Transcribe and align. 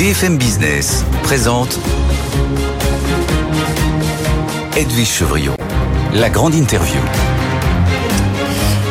BFM 0.00 0.38
Business 0.38 1.04
présente 1.22 1.78
Edwige 4.74 5.06
Chevriot, 5.06 5.52
la 6.14 6.30
grande 6.30 6.54
interview. 6.54 6.98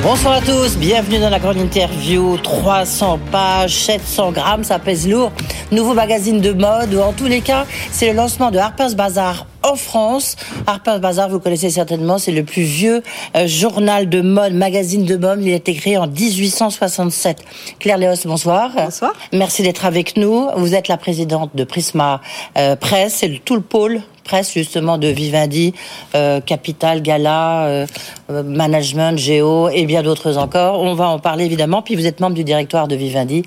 Bonsoir 0.03 0.35
à 0.35 0.41
tous, 0.41 0.77
bienvenue 0.77 1.17
dans 1.17 1.31
la 1.31 1.39
grande 1.39 1.57
interview. 1.57 2.37
300 2.37 3.19
pages, 3.31 3.85
700 3.85 4.33
grammes, 4.33 4.63
ça 4.63 4.77
pèse 4.77 5.07
lourd. 5.07 5.31
Nouveau 5.71 5.95
magazine 5.95 6.41
de 6.41 6.51
mode, 6.51 6.93
ou 6.93 6.99
en 6.99 7.11
tous 7.11 7.25
les 7.25 7.41
cas, 7.41 7.65
c'est 7.91 8.11
le 8.11 8.13
lancement 8.13 8.51
de 8.51 8.59
Harper's 8.59 8.93
Bazaar 8.93 9.47
en 9.63 9.75
France. 9.75 10.35
Harper's 10.67 10.99
Bazaar, 10.99 11.29
vous 11.29 11.39
connaissez 11.39 11.69
certainement, 11.69 12.17
c'est 12.17 12.31
le 12.31 12.43
plus 12.43 12.63
vieux 12.63 13.03
euh, 13.35 13.47
journal 13.47 14.09
de 14.09 14.21
mode, 14.21 14.53
magazine 14.53 15.05
de 15.05 15.15
mode. 15.15 15.41
Il 15.41 15.51
a 15.51 15.55
été 15.55 15.73
créé 15.73 15.97
en 15.97 16.07
1867. 16.07 17.43
Claire 17.79 17.97
Léos, 17.97 18.25
bonsoir. 18.25 18.71
Bonsoir. 18.75 19.13
Merci 19.33 19.63
d'être 19.63 19.85
avec 19.85 20.17
nous. 20.17 20.47
Vous 20.55 20.75
êtes 20.75 20.87
la 20.87 20.97
présidente 20.97 21.51
de 21.55 21.63
Prisma 21.63 22.21
euh, 22.57 22.75
Presse, 22.75 23.15
c'est 23.19 23.41
tout 23.43 23.55
le 23.55 23.61
pôle 23.61 24.01
presse 24.29 24.53
justement 24.53 24.99
de 24.99 25.07
Vivendi, 25.07 25.73
euh, 26.13 26.39
Capital, 26.39 27.01
Gala, 27.01 27.65
euh, 27.65 27.87
euh, 28.29 28.43
Management, 28.43 29.17
Géo 29.17 29.69
et 29.69 29.87
bien 29.87 30.03
d'autres 30.03 30.37
encore. 30.37 30.79
On 30.79 30.93
va 30.93 31.07
en 31.07 31.17
parler 31.17 31.45
évidemment. 31.45 31.81
Puis 31.81 31.95
vous 31.95 32.05
êtes 32.05 32.19
membre 32.19 32.35
du 32.35 32.43
directoire 32.43 32.87
de 32.87 32.95
Vivendi. 32.95 33.41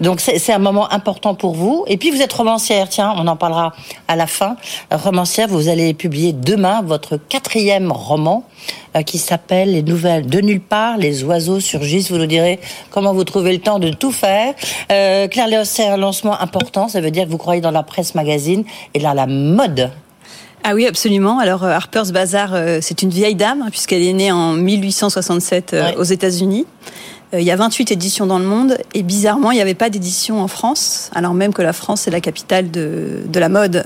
Donc 0.00 0.20
c'est 0.20 0.52
un 0.52 0.60
moment 0.60 0.92
important 0.92 1.34
pour 1.34 1.54
vous. 1.54 1.84
Et 1.88 1.96
puis 1.96 2.12
vous 2.12 2.22
êtes 2.22 2.32
romancière, 2.32 2.88
tiens, 2.88 3.12
on 3.16 3.26
en 3.26 3.34
parlera 3.34 3.72
à 4.06 4.14
la 4.14 4.28
fin. 4.28 4.56
Romancière, 4.92 5.48
vous 5.48 5.68
allez 5.68 5.92
publier 5.92 6.32
demain 6.32 6.82
votre 6.82 7.16
quatrième 7.16 7.90
roman 7.90 8.44
qui 9.06 9.18
s'appelle 9.18 9.72
Les 9.72 9.82
Nouvelles 9.82 10.26
de 10.26 10.40
nulle 10.40 10.60
part, 10.60 10.98
les 10.98 11.24
oiseaux 11.24 11.60
surgissent. 11.60 12.10
Vous 12.10 12.18
nous 12.18 12.26
direz 12.26 12.60
comment 12.90 13.12
vous 13.12 13.24
trouvez 13.24 13.52
le 13.52 13.58
temps 13.58 13.78
de 13.78 13.90
tout 13.90 14.12
faire. 14.12 14.54
Claire 14.88 15.48
Léos, 15.48 15.64
c'est 15.64 15.88
un 15.88 15.96
lancement 15.96 16.40
important. 16.40 16.86
Ça 16.88 17.00
veut 17.00 17.10
dire 17.10 17.24
que 17.24 17.30
vous 17.30 17.38
croyez 17.38 17.60
dans 17.60 17.72
la 17.72 17.82
presse 17.82 18.14
magazine 18.14 18.64
et 18.94 19.00
dans 19.00 19.14
la 19.14 19.26
mode. 19.26 19.90
Ah 20.64 20.74
oui, 20.74 20.86
absolument. 20.86 21.38
Alors 21.38 21.64
euh, 21.64 21.70
Harper's 21.70 22.12
Bazaar, 22.12 22.50
euh, 22.54 22.78
c'est 22.80 23.02
une 23.02 23.10
vieille 23.10 23.34
dame 23.34 23.62
hein, 23.62 23.70
puisqu'elle 23.70 24.02
est 24.02 24.12
née 24.12 24.32
en 24.32 24.52
1867 24.54 25.74
euh, 25.74 25.92
aux 25.96 26.04
États-Unis. 26.04 26.66
Il 27.34 27.42
y 27.42 27.50
a 27.50 27.56
28 27.56 27.92
éditions 27.92 28.26
dans 28.26 28.38
le 28.38 28.46
monde 28.46 28.78
et 28.94 29.02
bizarrement, 29.02 29.50
il 29.50 29.56
n'y 29.56 29.60
avait 29.60 29.74
pas 29.74 29.90
d'édition 29.90 30.40
en 30.40 30.48
France, 30.48 31.10
alors 31.14 31.34
même 31.34 31.52
que 31.52 31.60
la 31.60 31.74
France 31.74 32.08
est 32.08 32.10
la 32.10 32.22
capitale 32.22 32.70
de, 32.70 33.20
de 33.26 33.38
la 33.38 33.50
mode 33.50 33.84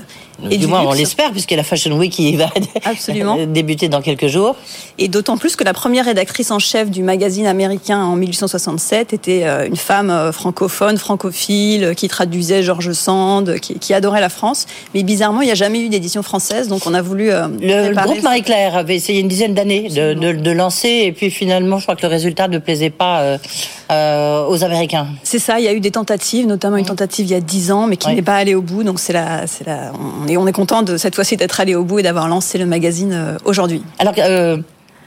et 0.51 0.59
du, 0.59 0.67
moins, 0.67 0.85
on 0.87 0.93
l'espère, 0.93 1.31
puisque 1.33 1.51
la 1.53 1.63
Fashion 1.63 1.97
Week 1.97 2.13
qui 2.13 2.37
va 2.37 2.51
Absolument. 2.85 3.47
débuter 3.47 3.89
dans 3.89 4.03
quelques 4.03 4.27
jours. 4.27 4.57
Et 4.99 5.09
d'autant 5.09 5.37
plus 5.37 5.57
que 5.57 5.65
la 5.65 5.73
première 5.73 6.05
rédactrice 6.05 6.51
en 6.51 6.59
chef 6.59 6.91
du 6.91 7.03
magazine 7.03 7.47
américain 7.47 8.03
en 8.03 8.17
1867 8.17 9.13
était 9.13 9.45
euh, 9.45 9.67
une 9.67 9.77
femme 9.77 10.11
euh, 10.11 10.33
francophone, 10.33 10.99
francophile, 10.99 11.95
qui 11.97 12.09
traduisait 12.09 12.63
George 12.63 12.93
Sand, 12.93 13.59
qui, 13.61 13.79
qui 13.79 13.95
adorait 13.95 14.21
la 14.21 14.29
France. 14.29 14.67
Mais 14.95 15.03
bizarrement, 15.03 15.43
il 15.43 15.47
n'y 15.47 15.53
a 15.53 15.57
jamais 15.57 15.81
eu 15.81 15.89
d'édition 15.89 16.23
française, 16.23 16.69
donc 16.69 16.87
on 16.87 16.95
a 16.95 17.03
voulu. 17.03 17.31
Euh, 17.31 17.49
le, 17.61 17.95
groupe 17.95 18.23
Marie-Claire 18.23 18.77
avait 18.77 18.97
essayé 18.97 19.21
une 19.21 19.29
dizaine 19.29 19.55
d'années 19.55 19.89
de, 19.89 20.15
de, 20.15 20.33
de, 20.33 20.51
lancer, 20.51 21.03
et 21.05 21.13
puis 21.13 21.31
finalement, 21.31 21.79
je 21.79 21.85
crois 21.85 21.97
que 21.97 22.03
le 22.03 22.09
résultat 22.09 22.49
ne 22.49 22.59
plaisait 22.59 22.91
pas 22.91 23.39
euh, 23.93 24.47
aux 24.47 24.65
Américains. 24.65 25.07
C'est 25.23 25.39
ça, 25.39 25.61
il 25.61 25.65
y 25.65 25.69
a 25.69 25.73
eu 25.73 25.81
des 25.81 25.91
tentatives, 25.91 26.47
notamment 26.47 26.77
une 26.77 26.87
tentative 26.87 27.27
il 27.27 27.33
y 27.33 27.35
a 27.35 27.41
dix 27.41 27.73
ans, 27.73 27.87
mais 27.87 27.97
qui 27.97 28.09
n'est 28.15 28.23
pas 28.23 28.37
allée 28.37 28.55
au 28.55 28.63
bout. 28.63 28.85
Donc 28.85 28.99
c'est 28.99 29.13
la, 29.13 29.47
c'est 29.47 29.67
la, 29.67 29.93
on 30.25 30.27
est, 30.29 30.32
on 30.37 30.47
est 30.47 30.53
content 30.53 30.83
de 30.83 30.97
cette 30.97 31.15
fois-ci 31.15 31.37
d'être 31.37 31.61
allé 31.61 31.75
au 31.75 31.85
bout 31.85 31.99
et 32.01 32.03
d'avoir 32.03 32.29
lancé 32.29 32.59
le 32.59 32.67
magazine 32.67 33.13
euh, 33.13 33.39
aujourd'hui. 33.45 33.83
Alors, 33.99 34.15
euh, 34.19 34.59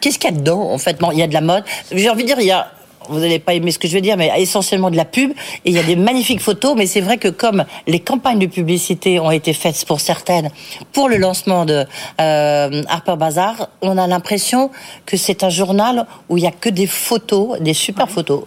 qu'est-ce 0.01 0.19
qu'il 0.19 0.31
y 0.31 0.33
a 0.33 0.37
dedans 0.37 0.71
en 0.71 0.77
fait? 0.77 0.99
Bon, 0.99 1.11
Il 1.11 1.19
y 1.19 1.23
a 1.23 1.27
de 1.27 1.33
la 1.33 1.41
mode. 1.41 1.63
J'ai 1.91 2.09
envie 2.09 2.23
de 2.23 2.27
dire, 2.27 2.39
il 2.39 2.47
y 2.47 2.51
a 2.51 2.67
vous 3.09 3.19
n'allez 3.19 3.39
pas 3.39 3.53
aimer 3.53 3.71
ce 3.71 3.79
que 3.79 3.87
je 3.87 3.93
vais 3.93 4.01
dire, 4.01 4.17
mais 4.17 4.31
essentiellement 4.37 4.89
de 4.89 4.95
la 4.95 5.05
pub. 5.05 5.31
Et 5.31 5.69
il 5.69 5.73
y 5.73 5.79
a 5.79 5.83
des 5.83 5.95
magnifiques 5.95 6.41
photos, 6.41 6.75
mais 6.75 6.87
c'est 6.87 7.01
vrai 7.01 7.17
que 7.17 7.27
comme 7.27 7.65
les 7.87 7.99
campagnes 7.99 8.39
de 8.39 8.47
publicité 8.47 9.19
ont 9.19 9.31
été 9.31 9.53
faites 9.53 9.85
pour 9.85 9.99
certaines 9.99 10.49
pour 10.91 11.09
le 11.09 11.17
lancement 11.17 11.65
de 11.65 11.85
euh, 12.21 12.83
Harper 12.87 13.15
Bazaar, 13.17 13.69
on 13.81 13.97
a 13.97 14.07
l'impression 14.07 14.71
que 15.05 15.17
c'est 15.17 15.43
un 15.43 15.49
journal 15.49 16.05
où 16.29 16.37
il 16.37 16.43
y 16.43 16.47
a 16.47 16.51
que 16.51 16.69
des 16.69 16.87
photos, 16.87 17.59
des 17.59 17.73
super 17.73 18.09
photos. 18.09 18.43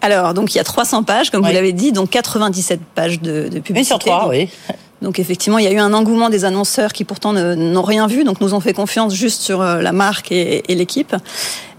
Alors, 0.00 0.32
donc 0.32 0.54
il 0.54 0.58
y 0.58 0.60
a 0.60 0.64
300 0.64 1.02
pages, 1.02 1.30
comme 1.30 1.44
vous 1.44 1.52
l'avez 1.52 1.72
dit, 1.72 1.90
donc 1.90 2.10
97 2.10 2.80
pages 2.94 3.20
de, 3.20 3.48
de 3.48 3.58
publicité. 3.58 3.78
Une 3.78 3.84
sur 3.84 3.98
trois, 3.98 4.28
oui. 4.28 4.48
Donc 5.02 5.18
effectivement, 5.18 5.58
il 5.58 5.64
y 5.64 5.68
a 5.68 5.72
eu 5.72 5.78
un 5.78 5.92
engouement 5.92 6.28
des 6.28 6.44
annonceurs 6.44 6.92
qui 6.92 7.04
pourtant 7.04 7.32
n'ont 7.32 7.82
rien 7.82 8.06
vu, 8.06 8.24
donc 8.24 8.40
nous 8.40 8.54
ont 8.54 8.60
fait 8.60 8.72
confiance 8.72 9.14
juste 9.14 9.42
sur 9.42 9.60
euh, 9.60 9.80
la 9.80 9.92
marque 9.92 10.32
et, 10.32 10.70
et 10.70 10.74
l'équipe. 10.74 11.14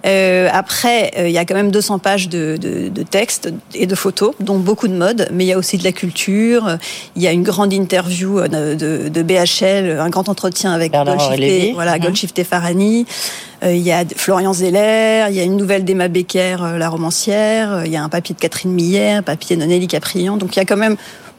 Euh, 0.06 0.48
après, 0.54 1.12
euh, 1.18 1.28
il 1.28 1.34
y 1.34 1.38
a 1.38 1.44
quand 1.44 1.56
même 1.56 1.72
200 1.72 2.00
pages 2.00 2.30
de, 2.30 2.58
de, 2.60 2.88
de 2.88 3.04
textes 3.04 3.52
et 3.74 3.86
de 3.86 3.96
photos, 3.96 4.34
dont 4.40 4.58
beaucoup 4.58 4.88
de 4.88 4.94
mode, 4.94 5.28
mais 5.34 5.44
il 5.44 5.48
y 5.48 5.54
a 5.54 5.58
aussi 5.58 5.78
de 5.78 5.84
la 5.84 5.92
culture. 5.92 6.78
Il 7.18 7.22
y 7.22 7.28
a 7.28 7.34
une 7.34 7.44
grande 7.44 7.74
interview 7.74 8.40
de, 8.48 9.10
de 9.10 9.22
BHL, 9.24 10.00
un 10.00 10.10
grand 10.10 10.30
entretien 10.30 10.72
avec 10.72 10.94
Goldshifteh, 10.94 11.74
voilà, 11.74 11.98
mmh. 11.98 12.02
Goldshifteh 12.02 12.46
Farani. 12.46 13.06
il 13.64 13.78
y 13.78 13.92
a 13.92 14.06
Florian 14.16 14.54
Zeller, 14.54 15.26
il 15.30 15.36
y 15.36 15.42
a 15.42 15.44
une 15.44 15.58
nouvelle 15.58 15.84
d'Emma 15.84 16.08
Becker, 16.08 16.56
la 16.78 16.88
romancière. 16.88 17.82
Il 17.86 17.92
y 17.92 17.98
a 17.98 18.04
un 18.04 18.10
papier 18.10 18.34
de 18.34 18.40
Catherine 18.40 18.72
Millet, 18.72 19.12
un 19.12 19.24
papier 19.24 19.58
de 19.58 19.66
Nelly 19.66 19.88
Caprian. 19.88 20.38
Donc 20.38 20.56
il 20.56 20.60
y 20.60 20.62
a 20.62 20.66
quand 20.66 20.78
même 20.78 20.96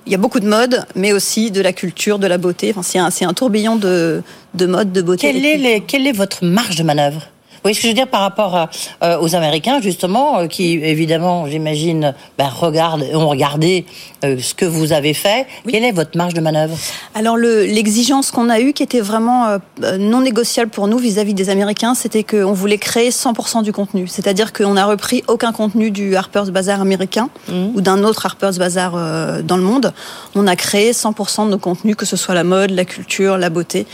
il 0.06 0.12
y 0.12 0.14
a 0.14 0.18
beaucoup 0.18 0.40
de 0.40 0.48
mode, 0.48 0.84
mais 0.94 1.12
aussi 1.12 1.50
de 1.50 1.60
la 1.60 1.72
culture, 1.72 2.18
de 2.18 2.26
la 2.26 2.38
beauté. 2.38 2.72
Enfin, 2.74 2.82
c'est 2.82 3.24
un, 3.24 3.28
un, 3.28 3.34
tourbillon 3.34 3.76
de, 3.76 4.22
de 4.54 4.66
mode, 4.66 4.92
de 4.92 5.02
beauté. 5.02 5.32
Quelle 5.32 5.44
est, 5.44 5.56
les, 5.56 5.80
quelle 5.80 6.06
est 6.06 6.12
votre 6.12 6.44
marge 6.44 6.76
de 6.76 6.82
manœuvre? 6.82 7.28
Oui, 7.64 7.74
ce 7.74 7.80
que 7.80 7.82
je 7.84 7.88
veux 7.88 7.94
dire 7.94 8.08
par 8.08 8.22
rapport 8.22 8.68
euh, 9.02 9.20
aux 9.20 9.34
Américains, 9.34 9.80
justement, 9.82 10.38
euh, 10.38 10.46
qui 10.46 10.72
évidemment, 10.72 11.46
j'imagine, 11.46 12.14
ben, 12.38 12.48
regardent, 12.48 13.04
ont 13.12 13.28
regardé 13.28 13.84
euh, 14.24 14.38
ce 14.40 14.54
que 14.54 14.64
vous 14.64 14.92
avez 14.92 15.12
fait. 15.12 15.46
Quelle 15.68 15.84
est 15.84 15.92
votre 15.92 16.16
marge 16.16 16.32
de 16.32 16.40
manœuvre? 16.40 16.76
Alors, 17.14 17.36
l'exigence 17.36 18.30
qu'on 18.30 18.48
a 18.48 18.60
eue, 18.60 18.72
qui 18.72 18.82
était 18.82 19.00
vraiment 19.00 19.58
non 19.98 20.20
négociable 20.22 20.70
pour 20.70 20.88
nous 20.88 20.98
vis-à-vis 20.98 21.34
des 21.34 21.50
Américains, 21.50 21.94
c'était 21.94 22.24
qu'on 22.24 22.52
voulait 22.52 22.78
créer 22.78 23.10
100% 23.10 23.62
du 23.62 23.72
contenu. 23.72 24.06
C'est-à-dire 24.06 24.52
qu'on 24.52 24.74
n'a 24.74 24.86
repris 24.86 25.22
aucun 25.28 25.52
contenu 25.52 25.90
du 25.90 26.16
Harper's 26.16 26.50
Bazaar 26.50 26.80
américain 26.80 27.28
mmh. 27.48 27.52
ou 27.74 27.80
d'un 27.80 28.04
autre 28.04 28.24
Harper's 28.26 28.58
Bazaar 28.58 29.42
dans 29.42 29.56
le 29.56 29.62
monde. 29.62 29.92
On 30.34 30.46
a 30.46 30.56
créé 30.56 30.92
100% 30.92 31.46
de 31.46 31.50
nos 31.50 31.58
contenus, 31.58 31.96
que 31.96 32.06
ce 32.06 32.16
soit 32.16 32.34
la 32.34 32.44
mode, 32.44 32.70
la 32.70 32.84
culture, 32.84 33.36
la 33.36 33.50
beauté. 33.50 33.86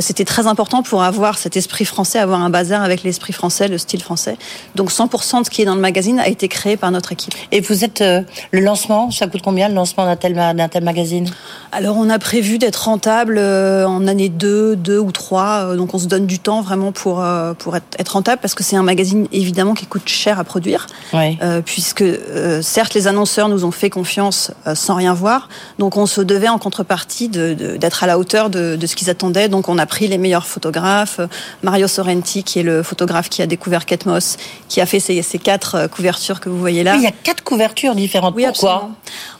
c'était 0.00 0.24
très 0.24 0.46
important 0.46 0.82
pour 0.82 1.02
avoir 1.02 1.38
cet 1.38 1.56
esprit 1.56 1.84
français, 1.84 2.18
avoir 2.18 2.42
un 2.42 2.50
bazar 2.50 2.82
avec 2.82 3.02
les 3.02 3.13
l'esprit 3.14 3.32
français, 3.32 3.68
le 3.68 3.78
style 3.78 4.02
français. 4.02 4.36
Donc 4.74 4.90
100% 4.90 5.40
de 5.40 5.44
ce 5.44 5.50
qui 5.50 5.62
est 5.62 5.64
dans 5.64 5.76
le 5.76 5.80
magazine 5.80 6.18
a 6.18 6.26
été 6.26 6.48
créé 6.48 6.76
par 6.76 6.90
notre 6.90 7.12
équipe. 7.12 7.32
Et 7.52 7.60
vous 7.60 7.84
êtes 7.84 8.00
euh, 8.00 8.22
le 8.50 8.60
lancement, 8.60 9.10
ça 9.12 9.28
coûte 9.28 9.42
combien 9.42 9.68
le 9.68 9.74
lancement 9.74 10.04
d'un 10.04 10.16
tel, 10.16 10.34
tel 10.70 10.84
magazine? 10.84 11.30
Alors 11.70 11.96
on 11.96 12.10
a 12.10 12.18
prévu 12.18 12.58
d'être 12.58 12.84
rentable 12.84 13.36
euh, 13.38 13.86
en 13.86 14.08
année 14.08 14.28
2, 14.28 14.74
2 14.74 14.98
ou 14.98 15.12
3. 15.12 15.42
Euh, 15.42 15.76
donc 15.76 15.94
on 15.94 15.98
se 15.98 16.06
donne 16.06 16.26
du 16.26 16.40
temps 16.40 16.60
vraiment 16.60 16.90
pour, 16.90 17.24
pour 17.58 17.76
être, 17.76 17.86
être 17.98 18.08
rentable 18.08 18.40
parce 18.42 18.54
que 18.54 18.64
c'est 18.64 18.76
un 18.76 18.82
magazine 18.82 19.28
évidemment 19.30 19.74
qui 19.74 19.86
coûte 19.86 20.08
cher 20.08 20.40
à 20.40 20.44
produire. 20.44 20.86
Oui. 21.12 21.38
puisque 21.64 22.04
certes 22.62 22.94
les 22.94 23.06
annonceurs 23.06 23.48
nous 23.48 23.64
ont 23.64 23.70
fait 23.70 23.90
confiance 23.90 24.50
sans 24.74 24.94
rien 24.94 25.14
voir. 25.14 25.48
Donc 25.78 25.96
on 25.96 26.06
se 26.06 26.20
devait 26.20 26.48
en 26.48 26.58
contrepartie 26.58 27.28
d'être 27.28 27.78
de, 27.78 28.04
à 28.04 28.06
la 28.06 28.18
hauteur 28.18 28.50
de, 28.50 28.76
de 28.76 28.86
ce 28.86 28.96
qu'ils 28.96 29.10
attendaient. 29.10 29.48
Donc 29.48 29.68
on 29.68 29.78
a 29.78 29.86
pris 29.86 30.08
les 30.08 30.18
meilleurs 30.18 30.46
photographes. 30.46 31.20
Mario 31.62 31.86
Sorrenti 31.86 32.42
qui 32.42 32.58
est 32.58 32.62
le 32.62 32.82
photographe 32.82 33.03
qui 33.28 33.42
a 33.42 33.46
découvert 33.46 33.86
Kate 33.86 34.06
Moss, 34.06 34.36
qui 34.68 34.80
a 34.80 34.86
fait 34.86 35.00
ces, 35.00 35.22
ces 35.22 35.38
quatre 35.38 35.74
euh, 35.74 35.88
couvertures 35.88 36.40
que 36.40 36.48
vous 36.48 36.58
voyez 36.58 36.82
là. 36.82 36.92
Oui, 36.92 37.00
il 37.00 37.04
y 37.04 37.08
a 37.08 37.12
quatre 37.12 37.42
couvertures 37.42 37.94
différentes. 37.94 38.34
Oui, 38.36 38.44
Pourquoi 38.46 38.90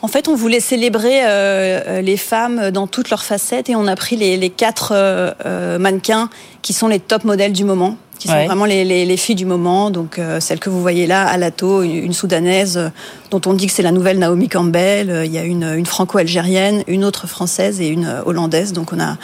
En 0.03 0.09
fait, 0.09 0.29
on 0.29 0.35
voulait 0.35 0.61
célébrer 0.61 1.25
euh, 1.25 1.81
euh, 1.87 2.01
les 2.01 2.17
femmes 2.17 2.71
dans 2.71 2.87
toutes 2.87 3.11
leurs 3.11 3.25
facettes 3.25 3.69
et 3.71 3.77
on 3.77 3.87
a 3.87 3.97
pris 3.97 4.17
les, 4.17 4.37
les 4.37 4.51
quatre 4.51 4.93
euh, 4.95 5.79
mannequins 5.79 6.31
qui 6.63 6.73
sont 6.73 6.89
les 6.89 7.01
top 7.01 7.25
modèles 7.25 7.53
du 7.53 7.65
moment 7.65 7.97
qui 8.19 8.29
sont 8.29 8.35
ouais. 8.35 8.47
vraiment 8.47 8.65
les, 8.65 8.85
les, 8.85 9.05
les, 9.05 9.17
filles 9.17 9.35
du 9.35 9.45
moment. 9.45 9.91
Donc 9.91 10.19
euh, 10.19 10.41
celle 10.41 10.61
que 10.61 10.71
vous 10.71 10.81
voyez 10.81 11.07
là, 11.07 11.27
Alato, 11.27 11.83
une, 11.83 11.97
une 11.97 12.13
soudanaise 12.13 12.79
euh, 12.79 12.89
dont 13.31 13.41
on 13.47 13.55
dit 13.55 13.67
que 13.67 13.73
c'est 13.73 13.83
la 13.83 13.93
nouvelle 13.93 14.19
Naomi 14.19 14.49
Campbell. 14.49 15.23
Il 15.25 15.33
y 15.33 15.39
a 15.39 15.45
une, 15.45 15.65
une 15.65 15.87
franco-algérienne, 15.87 16.85
une 16.87 17.05
autre 17.05 17.27
française 17.27 17.81
et 17.81 17.89
une 17.89 18.23
hollandaise. 18.25 18.73
Donc 18.73 18.93
on 18.93 19.01
a 19.01 19.17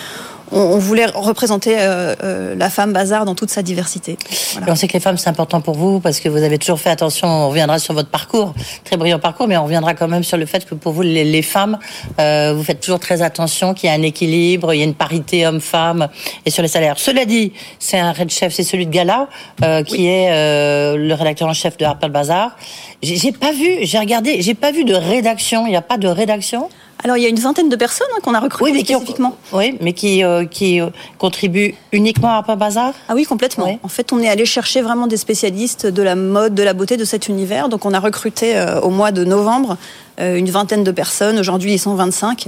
on, 0.53 0.79
voulait 0.79 1.07
représenter 1.07 1.77
euh, 1.79 2.15
euh, 2.23 2.55
la 2.57 2.71
femme 2.71 2.93
bazar 2.93 3.25
dans 3.25 3.35
toute 3.35 3.51
sa 3.51 3.63
diversité. 3.63 4.17
Voilà. 4.55 4.73
on 4.73 4.77
sait 4.77 4.89
que 4.89 4.95
les 4.95 5.01
femmes, 5.01 5.17
c'est 5.17 5.29
important 5.29 5.61
pour 5.61 5.75
vous 5.75 6.01
parce 6.01 6.21
que 6.21 6.29
vous 6.29 6.43
avez 6.43 6.59
toujours 6.59 6.81
fait 6.81 6.91
attention. 6.91 7.29
On 7.29 7.49
reviendra 7.49 7.79
sur 7.79 7.95
votre 7.95 8.09
parcours, 8.09 8.55
très 8.85 8.97
brillant 8.97 9.19
parcours, 9.19 9.47
mais 9.47 9.57
on 9.57 9.65
reviendra 9.65 9.95
quand 9.95 10.09
même 10.09 10.25
sur 10.25 10.37
le 10.37 10.47
fait 10.47 10.65
que 10.65 10.75
pour 10.75 10.93
vous, 10.93 11.03
les, 11.03 11.25
les 11.25 11.43
femmes, 11.43 11.79
euh, 12.19 12.53
vous 12.57 12.63
faites 12.63 12.81
toujours 12.81 13.01
très 13.01 13.23
attention 13.23 13.75
qu'il 13.75 13.89
y 13.89 13.93
a 13.93 13.97
un 13.97 14.03
équilibre, 14.03 14.75
il 14.75 14.79
y 14.79 14.83
a 14.83 14.85
une 14.85 14.95
parité 14.95 15.47
homme-femme 15.47 16.09
et 16.45 16.51
sur 16.51 16.63
les 16.63 16.69
salaires. 16.69 16.99
Cela 16.99 17.25
dit, 17.25 17.53
c'est 17.79 17.99
un 17.99 18.13
red 18.13 18.31
chef, 18.31 18.53
c'est 18.53 18.63
celui 18.63 18.87
de 18.87 18.91
Gala, 18.91 19.29
euh, 19.65 19.83
qui 19.83 19.99
oui. 19.99 20.07
est 20.07 20.31
euh, 20.31 20.97
le 20.97 21.15
rédacteur 21.15 21.49
en 21.49 21.55
chef 21.55 21.77
de 21.77 21.85
Harper 21.85 22.09
Bazar. 22.09 22.57
J'ai 23.03 23.33
pas 23.33 23.53
vu, 23.53 23.79
j'ai 23.83 23.99
regardé, 23.99 24.43
j'ai 24.43 24.55
pas 24.55 24.73
vu 24.73 24.85
de 24.85 24.95
rédaction. 24.95 25.67
Il 25.67 25.71
n'y 25.71 25.77
a 25.77 25.83
pas 25.83 25.97
de 25.97 26.09
rédaction? 26.09 26.69
Alors 27.03 27.17
il 27.17 27.23
y 27.23 27.27
a 27.27 27.29
une 27.29 27.39
vingtaine 27.39 27.69
de 27.69 27.77
personnes 27.77 28.07
hein, 28.15 28.21
qu'on 28.23 28.35
a 28.35 28.41
recrutées 28.41 28.73
oui, 28.73 28.85
spécifiquement. 28.85 29.37
Qui 29.49 29.57
oui, 29.57 29.79
mais 29.81 29.93
qui, 29.93 30.25
euh, 30.25 30.45
qui 30.45 30.81
euh, 30.81 30.91
contribuent 31.19 31.75
uniquement 31.93 32.29
à 32.29 32.35
Harper 32.35 32.57
Bazaar 32.57 32.93
Ah 33.09 33.15
oui, 33.15 33.25
complètement. 33.25 33.79
En 33.83 33.89
fait, 33.89 34.13
on 34.13 34.21
est 34.21 34.29
allé 34.29 34.45
chercher 34.45 34.83
vraiment 34.83 35.07
des 35.07 35.17
spécialistes 35.17 35.87
de 35.87 36.03
la 36.03 36.15
mode, 36.15 36.55
de 36.55 36.63
la 36.63 36.75
beauté 36.75 36.97
de 36.97 37.05
cet 37.05 37.29
univers. 37.29 37.69
Donc 37.69 37.85
on 37.85 37.95
a 37.95 38.01
recruté 38.01 38.57
euh, 38.57 38.81
au 38.81 38.91
mois 38.91 39.13
de 39.13 39.25
novembre 39.25 39.77
une 40.21 40.51
vingtaine 40.51 40.85
de 40.85 40.91
personnes. 40.91 41.39
Aujourd'hui, 41.39 41.75
ils 41.75 41.79
sont 41.79 41.95
25, 41.95 42.47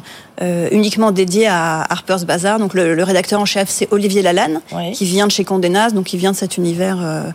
uniquement 0.71 1.11
dédiés 1.11 1.47
à 1.47 1.83
Harper's 1.89 2.25
Bazaar. 2.25 2.59
Donc 2.59 2.75
le, 2.75 3.03
rédacteur 3.03 3.41
en 3.41 3.45
chef, 3.45 3.69
c'est 3.69 3.89
Olivier 3.93 4.23
Lalanne, 4.23 4.61
qui 4.95 5.05
vient 5.05 5.27
de 5.27 5.33
chez 5.33 5.45
Condé 5.45 5.69
Nast, 5.69 5.95
donc 5.95 6.13
il 6.13 6.19
vient 6.19 6.33
de 6.33 6.37
cet 6.37 6.57
univers 6.57 7.33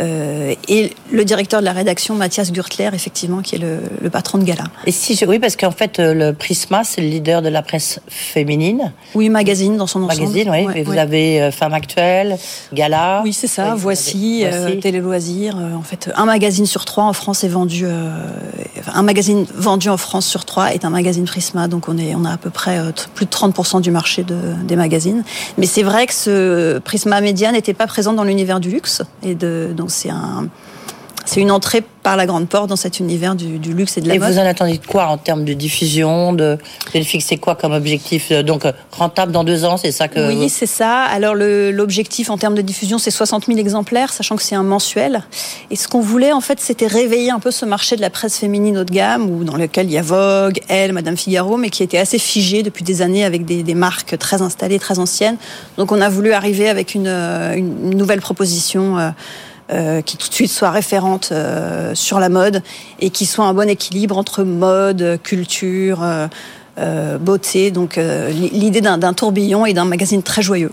euh, 0.00 0.54
et 0.68 0.92
le 1.12 1.24
directeur 1.24 1.60
de 1.60 1.64
la 1.64 1.72
rédaction, 1.72 2.14
Mathias 2.14 2.52
Gürtler, 2.52 2.90
effectivement, 2.92 3.42
qui 3.42 3.56
est 3.56 3.58
le, 3.58 4.10
patron 4.10 4.38
de 4.38 4.44
Gala. 4.44 4.64
Et 4.86 4.92
si 4.92 5.18
oui, 5.26 5.38
parce 5.38 5.56
qu'en 5.56 5.70
fait, 5.70 5.98
euh, 5.98 6.14
le 6.14 6.32
Prisma, 6.32 6.84
c'est 6.84 7.00
le 7.00 7.08
leader 7.08 7.42
de 7.42 7.48
la 7.48 7.62
presse 7.62 8.00
féminine. 8.08 8.92
Oui, 9.14 9.28
magazine 9.28 9.76
dans 9.76 9.86
son 9.86 10.02
ensemble. 10.02 10.22
Magazine, 10.22 10.50
oui. 10.50 10.80
et 10.80 10.82
vous 10.82 10.96
avez 10.96 11.42
euh, 11.42 11.50
Femme 11.50 11.74
Actuelle, 11.74 12.38
Gala. 12.72 13.20
Oui, 13.24 13.32
c'est 13.32 13.46
ça. 13.46 13.74
voici, 13.76 14.44
Télé 14.80 15.00
Loisirs. 15.00 15.56
en 15.56 15.82
fait, 15.82 16.10
un 16.14 16.24
magazine 16.24 16.66
sur 16.66 16.84
trois 16.84 17.04
en 17.04 17.12
France 17.12 17.44
est 17.44 17.48
vendu. 17.48 17.86
un 17.86 19.02
magazine 19.02 19.46
vendu 19.54 19.79
en 19.88 19.96
France 19.96 20.26
sur 20.26 20.44
trois 20.44 20.74
est 20.74 20.84
un 20.84 20.90
magazine 20.90 21.24
Prisma. 21.24 21.68
Donc 21.68 21.88
on 21.88 21.96
est, 21.98 22.14
on 22.14 22.24
a 22.24 22.32
à 22.32 22.36
peu 22.36 22.50
près 22.50 22.80
plus 23.14 23.26
de 23.26 23.30
30% 23.30 23.80
du 23.80 23.90
marché 23.90 24.24
de, 24.24 24.38
des 24.64 24.76
magazines. 24.76 25.24
Mais 25.58 25.66
c'est 25.66 25.82
vrai 25.82 26.06
que 26.06 26.14
ce 26.14 26.78
Prisma 26.78 27.20
Média 27.20 27.52
n'était 27.52 27.74
pas 27.74 27.86
présent 27.86 28.12
dans 28.12 28.24
l'univers 28.24 28.60
du 28.60 28.70
luxe 28.70 29.02
et 29.22 29.34
de 29.34 29.72
donc 29.76 29.90
c'est 29.90 30.10
un, 30.10 30.48
c'est 31.24 31.40
une 31.40 31.50
entrée 31.50 31.82
par 32.02 32.16
la 32.16 32.26
grande 32.26 32.48
porte 32.48 32.68
dans 32.68 32.76
cet 32.76 32.98
univers 32.98 33.34
du, 33.34 33.58
luxe 33.58 33.98
et 33.98 34.00
de 34.00 34.08
la 34.08 34.14
et 34.14 34.18
mode. 34.18 34.30
Et 34.30 34.32
vous 34.32 34.38
en 34.38 34.46
attendez 34.46 34.80
quoi 34.86 35.06
en 35.06 35.18
termes 35.18 35.44
de 35.44 35.52
diffusion 35.52 36.32
de, 36.32 36.58
de 36.94 37.02
fixer 37.02 37.36
quoi 37.36 37.56
comme 37.56 37.72
objectif 37.72 38.28
euh, 38.30 38.42
Donc 38.42 38.64
euh, 38.64 38.72
rentable 38.90 39.32
dans 39.32 39.44
deux 39.44 39.64
ans, 39.64 39.76
c'est 39.76 39.92
ça 39.92 40.08
que 40.08 40.28
Oui, 40.28 40.48
c'est 40.48 40.66
ça. 40.66 41.02
Alors 41.02 41.34
l'objectif 41.34 42.30
en 42.30 42.38
termes 42.38 42.54
de 42.54 42.62
diffusion, 42.62 42.98
c'est 42.98 43.10
60 43.10 43.46
000 43.46 43.58
exemplaires, 43.58 44.12
sachant 44.12 44.36
que 44.36 44.42
c'est 44.42 44.54
un 44.54 44.62
mensuel. 44.62 45.22
Et 45.70 45.76
ce 45.76 45.88
qu'on 45.88 46.00
voulait, 46.00 46.32
en 46.32 46.40
fait, 46.40 46.58
c'était 46.60 46.86
réveiller 46.86 47.30
un 47.30 47.38
peu 47.38 47.50
ce 47.50 47.64
marché 47.64 47.96
de 47.96 48.00
la 48.00 48.10
presse 48.10 48.38
féminine 48.38 48.78
haut 48.78 48.84
de 48.84 48.92
gamme, 48.92 49.28
où, 49.28 49.44
dans 49.44 49.56
lequel 49.56 49.86
il 49.86 49.92
y 49.92 49.98
a 49.98 50.02
Vogue, 50.02 50.60
Elle, 50.68 50.92
Madame 50.92 51.16
Figaro, 51.16 51.56
mais 51.56 51.70
qui 51.70 51.82
était 51.82 51.98
assez 51.98 52.18
figé 52.18 52.62
depuis 52.62 52.84
des 52.84 53.02
années 53.02 53.24
avec 53.24 53.44
des, 53.44 53.62
des 53.62 53.74
marques 53.74 54.18
très 54.18 54.42
installées, 54.42 54.78
très 54.78 54.98
anciennes. 54.98 55.36
Donc 55.76 55.92
on 55.92 56.00
a 56.00 56.08
voulu 56.08 56.32
arriver 56.32 56.68
avec 56.68 56.94
une, 56.94 57.08
euh, 57.08 57.54
une 57.54 57.90
nouvelle 57.90 58.20
proposition. 58.20 58.98
Euh, 58.98 59.10
qui 60.04 60.16
tout 60.16 60.28
de 60.28 60.34
suite 60.34 60.50
soit 60.50 60.70
référente 60.70 61.28
euh, 61.30 61.94
sur 61.94 62.18
la 62.18 62.28
mode 62.28 62.62
et 62.98 63.10
qui 63.10 63.24
soit 63.24 63.44
un 63.44 63.54
bon 63.54 63.68
équilibre 63.68 64.18
entre 64.18 64.42
mode, 64.42 65.20
culture. 65.22 66.00
Euh, 66.78 67.18
beauté, 67.18 67.70
donc 67.70 67.98
l'idée 68.30 68.80
d'un 68.80 69.12
tourbillon 69.12 69.66
et 69.66 69.74
d'un 69.74 69.84
magazine 69.84 70.22
très 70.22 70.40
joyeux. 70.40 70.72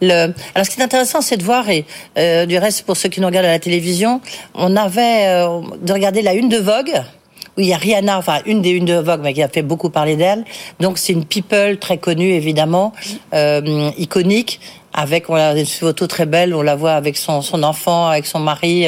Alors, 0.00 0.32
ce 0.64 0.70
qui 0.70 0.80
est 0.80 0.82
intéressant, 0.82 1.20
c'est 1.20 1.36
de 1.36 1.42
voir, 1.42 1.66
et 1.68 1.84
du 2.16 2.56
reste, 2.56 2.86
pour 2.86 2.96
ceux 2.96 3.10
qui 3.10 3.20
nous 3.20 3.26
regardent 3.26 3.46
à 3.46 3.50
la 3.50 3.58
télévision, 3.58 4.22
on 4.54 4.74
avait 4.74 5.44
de 5.82 5.92
regarder 5.92 6.22
la 6.22 6.32
une 6.32 6.48
de 6.48 6.56
Vogue, 6.56 6.94
où 7.58 7.60
il 7.60 7.66
y 7.66 7.74
a 7.74 7.76
Rihanna, 7.76 8.16
enfin 8.16 8.38
une 8.46 8.62
des 8.62 8.70
unes 8.70 8.86
de 8.86 8.94
Vogue, 8.94 9.20
mais 9.22 9.34
qui 9.34 9.42
a 9.42 9.48
fait 9.48 9.62
beaucoup 9.62 9.90
parler 9.90 10.16
d'elle. 10.16 10.44
Donc 10.80 10.96
c'est 10.96 11.12
une 11.12 11.26
people 11.26 11.78
très 11.78 11.98
connue, 11.98 12.30
évidemment, 12.30 12.94
iconique, 13.34 14.60
avec 14.94 15.28
on 15.28 15.34
a 15.34 15.58
une 15.58 15.66
photo 15.66 16.06
très 16.06 16.24
belle, 16.24 16.54
on 16.54 16.62
la 16.62 16.76
voit 16.76 16.92
avec 16.92 17.16
son, 17.16 17.42
son 17.42 17.62
enfant, 17.64 18.08
avec 18.08 18.26
son 18.26 18.38
mari. 18.38 18.86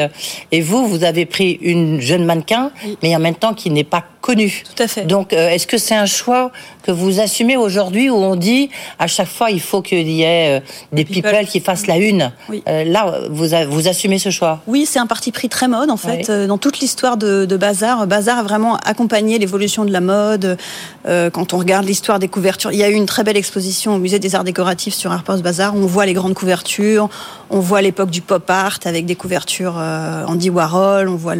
Et 0.53 0.61
vous, 0.61 0.87
vous 0.87 1.05
avez 1.05 1.27
pris 1.27 1.59
une 1.61 2.01
jeune 2.01 2.25
mannequin, 2.25 2.71
mais 3.03 3.15
en 3.15 3.19
même 3.19 3.35
temps 3.35 3.55
qui 3.55 3.71
n'est 3.71 3.85
pas 3.85 4.05
connue. 4.27 4.63
Tout 4.65 4.83
à 4.83 4.89
fait. 4.89 5.05
Donc, 5.05 5.33
euh, 5.33 5.51
est-ce 5.51 5.67
que 5.67 5.79
c'est 5.79 5.95
un 5.95 6.07
choix 6.07 6.51
que 6.83 6.91
vous 6.91 7.21
assumez 7.21 7.57
aujourd'hui 7.57 8.11
où 8.11 8.17
on 8.17 8.37
dit 8.37 8.71
à 8.99 9.07
chaque 9.07 9.29
fois 9.29 9.51
il 9.51 9.61
faut 9.61 9.83
qu'il 9.83 10.09
y 10.09 10.23
ait 10.23 10.59
euh, 10.59 10.61
des 10.93 11.05
people. 11.05 11.47
qui 11.47 11.61
fassent 11.61 11.87
la 11.87 11.99
une 11.99 12.33
oui. 12.49 12.63
Là, 12.67 13.21
vous, 13.31 13.49
vous 13.69 13.89
assumez 13.89 14.19
ce 14.19 14.31
choix? 14.31 14.61
Oui, 14.67 14.87
c'est 14.87 14.99
un 14.99 15.07
parti 15.07 15.33
pris 15.33 15.49
très 15.49 15.69
mode 15.69 15.91
en 15.91 15.97
fait. 15.97 16.31
Dans 16.31 16.59
toute 16.59 16.81
l'histoire 16.81 17.17
de, 17.17 17.45
de, 17.45 17.57
Bazar, 17.57 18.07
Bazar 18.07 18.39
a 18.39 18.43
vraiment 18.43 18.77
accompagné 18.77 19.39
l'évolution 19.39 19.85
de 19.85 19.93
la 19.93 20.01
mode. 20.01 20.59
quand 21.05 21.55
on 21.55 21.59
regarde 21.59 21.87
l'histoire 21.87 22.19
des 22.19 22.29
couvertures, 22.29 22.73
il 22.73 22.79
y 22.79 22.83
a 22.83 22.91
eu 22.91 22.95
une 22.95 23.07
très 23.07 23.25
belle 23.25 23.37
exposition 23.37 23.95
au 23.95 23.99
musée 23.99 24.19
des 24.19 24.35
arts 24.35 24.45
décoratifs 24.45 24.95
sur 24.95 25.13
Harper's 25.13 25.43
Bazaar. 25.43 25.75
On 25.75 25.87
voit 25.87 26.07
les 26.07 26.15
grandes 26.15 26.35
couvertures, 26.35 27.09
on 27.51 27.61
voit 27.61 27.83
l'époque 27.83 28.11
du 28.11 28.21
pop 28.21 28.49
art 28.51 28.79
avec 28.85 29.07
des 29.07 29.15
couvertures 29.15 29.77
euh, 29.79 30.25
Andy 30.27 30.51
Warhol, 30.51 31.09
on 31.09 31.17
voit 31.17 31.35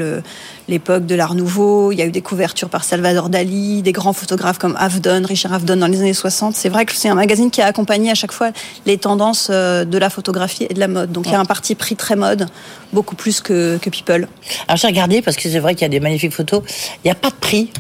l'époque 0.69 1.07
de 1.07 1.15
l'art 1.15 1.35
nouveau, 1.35 1.93
il 1.93 1.99
y 1.99 2.03
a 2.03 2.07
eu 2.07 2.11
des 2.11 2.23
couvertures 2.23 2.69
par 2.69 2.85
Salvador 2.85 3.29
Dali, 3.29 3.83
des 3.83 3.93
grands 3.93 4.13
photographes 4.13 4.59
comme 4.59 4.77
Avedon, 4.79 5.23
Richard 5.25 5.53
Avedon 5.53 5.77
dans 5.77 5.87
les 5.87 6.01
années 6.01 6.15
60. 6.15 6.55
C'est 6.55 6.69
vrai 6.69 6.85
que 6.87 6.93
c'est 6.93 7.09
un 7.09 7.15
magazine 7.15 7.51
qui 7.51 7.63
a 7.63 7.67
accompagné 7.67 8.11
à 8.11 8.15
chaque 8.15 8.33
fois 8.33 8.51
les 8.85 8.99
tendances 8.99 9.49
euh, 9.51 9.85
de 9.85 9.99
la 9.99 10.11
photographie 10.11 10.67
et 10.69 10.75
de 10.75 10.81
la 10.81 10.89
mode. 10.89 11.13
Donc 11.13 11.27
il 11.27 11.33
y 11.33 11.35
a 11.35 11.41
un 11.41 11.45
parti 11.45 11.75
pris 11.75 11.97
très 11.97 12.17
mode, 12.17 12.49
beaucoup 12.93 13.17
plus 13.17 13.41
que, 13.41 13.79
que 13.79 13.91
People. 13.91 14.29
Alors 14.69 14.77
j'ai 14.77 14.89
regardé 14.89 15.23
parce 15.23 15.37
que 15.37 15.49
c'est 15.49 15.59
vrai 15.59 15.75
qu'il 15.75 15.83
y 15.83 15.87
a 15.87 15.89
des 15.89 16.01
magnifiques 16.01 16.33
photos. 16.33 16.63
Il 17.05 17.07
n'y 17.07 17.11
a 17.11 17.15
pas 17.15 17.31
de 17.31 17.37
prix 17.37 17.71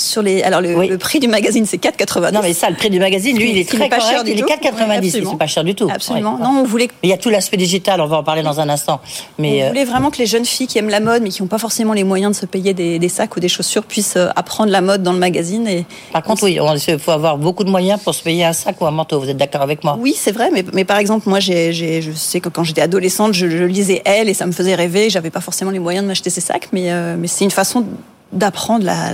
sur 0.00 0.22
les. 0.22 0.42
Alors 0.42 0.60
le, 0.60 0.96
prix 0.98 1.20
du 1.20 1.28
magazine 1.28 1.66
c'est 1.66 1.82
4,90. 1.82 2.32
Non 2.32 2.40
mais 2.42 2.52
ça, 2.54 2.70
le 2.70 2.76
prix 2.76 2.90
du 2.90 2.98
magazine, 2.98 3.36
lui, 3.36 3.50
il 3.50 3.58
est 3.58 3.68
très 3.68 3.88
pas 3.88 4.00
cher. 4.00 4.22
Il 4.26 4.38
est 4.38 4.42
4,90. 4.42 5.10
c'est 5.10 5.38
pas 5.38 5.46
cher 5.46 5.64
du 5.64 5.74
tout. 5.74 5.88
Absolument. 5.92 6.38
Non, 6.38 6.60
on 6.60 6.64
voulait. 6.64 6.88
Il 7.02 7.10
y 7.10 7.12
a 7.12 7.18
tout 7.18 7.30
l'aspect 7.30 7.56
digital. 7.56 8.00
On 8.00 8.06
va 8.06 8.18
en 8.18 8.24
parler 8.24 8.42
dans 8.42 8.60
un 8.60 8.68
instant. 8.68 9.00
Mais 9.38 9.62
on 9.62 9.66
euh, 9.66 9.68
voulait 9.68 9.84
vraiment 9.84 10.10
que 10.10 10.18
les 10.18 10.26
jeunes 10.26 10.44
filles 10.44 10.66
qui 10.66 10.78
aiment 10.78 10.88
la 10.88 11.00
mode 11.00 11.22
mais 11.22 11.30
qui 11.30 11.42
n'ont 11.42 11.48
pas 11.48 11.58
forcément 11.58 11.92
les 11.92 12.04
moyens 12.04 12.32
de 12.32 12.40
se 12.40 12.46
payer 12.46 12.74
des, 12.74 13.08
sacs 13.08 13.36
ou 13.36 13.40
des 13.40 13.48
chaussures 13.48 13.84
puissent 13.84 14.16
euh, 14.16 14.28
apprendre 14.36 14.70
la 14.70 14.80
mode 14.80 15.02
dans 15.02 15.12
le 15.12 15.18
magazine. 15.18 15.66
Et 15.66 15.84
par 16.12 16.22
contre, 16.22 16.44
oui, 16.44 16.58
il 16.88 16.98
faut 16.98 17.10
avoir 17.10 17.38
beaucoup 17.38 17.64
de 17.64 17.70
moyens 17.70 18.00
pour 18.02 18.14
se 18.14 18.22
payer 18.22 18.44
un 18.44 18.52
sac 18.52 18.80
ou 18.80 18.86
un 18.86 18.90
manteau. 18.90 19.20
Vous 19.20 19.28
êtes 19.28 19.36
d'accord 19.36 19.62
avec 19.62 19.84
moi? 19.84 19.96
Oui, 20.00 20.14
c'est 20.16 20.32
vrai. 20.32 20.50
Mais, 20.52 20.64
mais 20.72 20.84
par 20.84 20.98
exemple, 20.98 21.28
moi, 21.28 21.40
j'ai, 21.40 21.72
je 21.72 22.12
sais 22.12 22.40
que 22.40 22.48
quand 22.48 22.64
j'étais 22.64 22.82
adolescente, 22.82 23.34
je, 23.34 23.46
lisais 23.46 24.02
Elle 24.04 24.28
et 24.28 24.34
ça 24.34 24.46
me 24.46 24.52
faisait 24.52 24.74
rêver. 24.74 25.10
J'avais 25.10 25.30
pas 25.30 25.40
forcément 25.40 25.70
les 25.70 25.78
moyens 25.78 26.04
de 26.04 26.08
m'acheter 26.08 26.30
ces 26.30 26.40
sacs, 26.40 26.68
mais, 26.72 26.90
euh, 26.92 27.16
mais 27.18 27.26
c'est 27.26 27.44
une 27.44 27.50
façon 27.50 27.84
d'apprendre 28.32 28.84
la, 28.84 29.12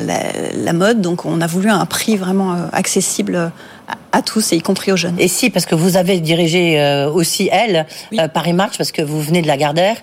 la, 0.54 0.72
mode. 0.72 1.00
Donc 1.00 1.24
on 1.24 1.40
a 1.40 1.46
voulu 1.46 1.70
un 1.70 1.86
prix 1.86 2.16
vraiment 2.16 2.52
euh, 2.52 2.66
accessible 2.72 3.50
à, 4.12 4.22
tous, 4.22 4.52
et 4.52 4.56
y 4.56 4.60
compris 4.60 4.92
aux 4.92 4.96
jeunes. 4.96 5.16
Et 5.18 5.28
si, 5.28 5.50
parce 5.50 5.66
que 5.66 5.74
vous 5.74 5.96
avez 5.96 6.20
dirigé 6.20 6.80
euh, 6.80 7.10
aussi 7.10 7.48
elle, 7.52 7.86
euh, 8.18 8.28
Paris 8.28 8.52
March, 8.52 8.76
parce 8.78 8.90
que 8.90 9.02
vous 9.02 9.20
venez 9.20 9.42
de 9.42 9.46
la 9.46 9.56
Gardère. 9.56 9.96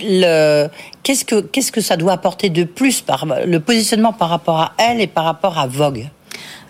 le, 0.00 0.68
qu'est-ce 1.02 1.24
que 1.24 1.40
qu'est-ce 1.40 1.72
que 1.72 1.80
ça 1.80 1.96
doit 1.96 2.12
apporter 2.12 2.50
de 2.50 2.64
plus 2.64 3.00
par 3.00 3.26
le 3.46 3.60
positionnement 3.60 4.12
par 4.12 4.28
rapport 4.28 4.60
à 4.60 4.72
elle 4.78 5.00
et 5.00 5.06
par 5.06 5.24
rapport 5.24 5.58
à 5.58 5.66
Vogue? 5.66 6.08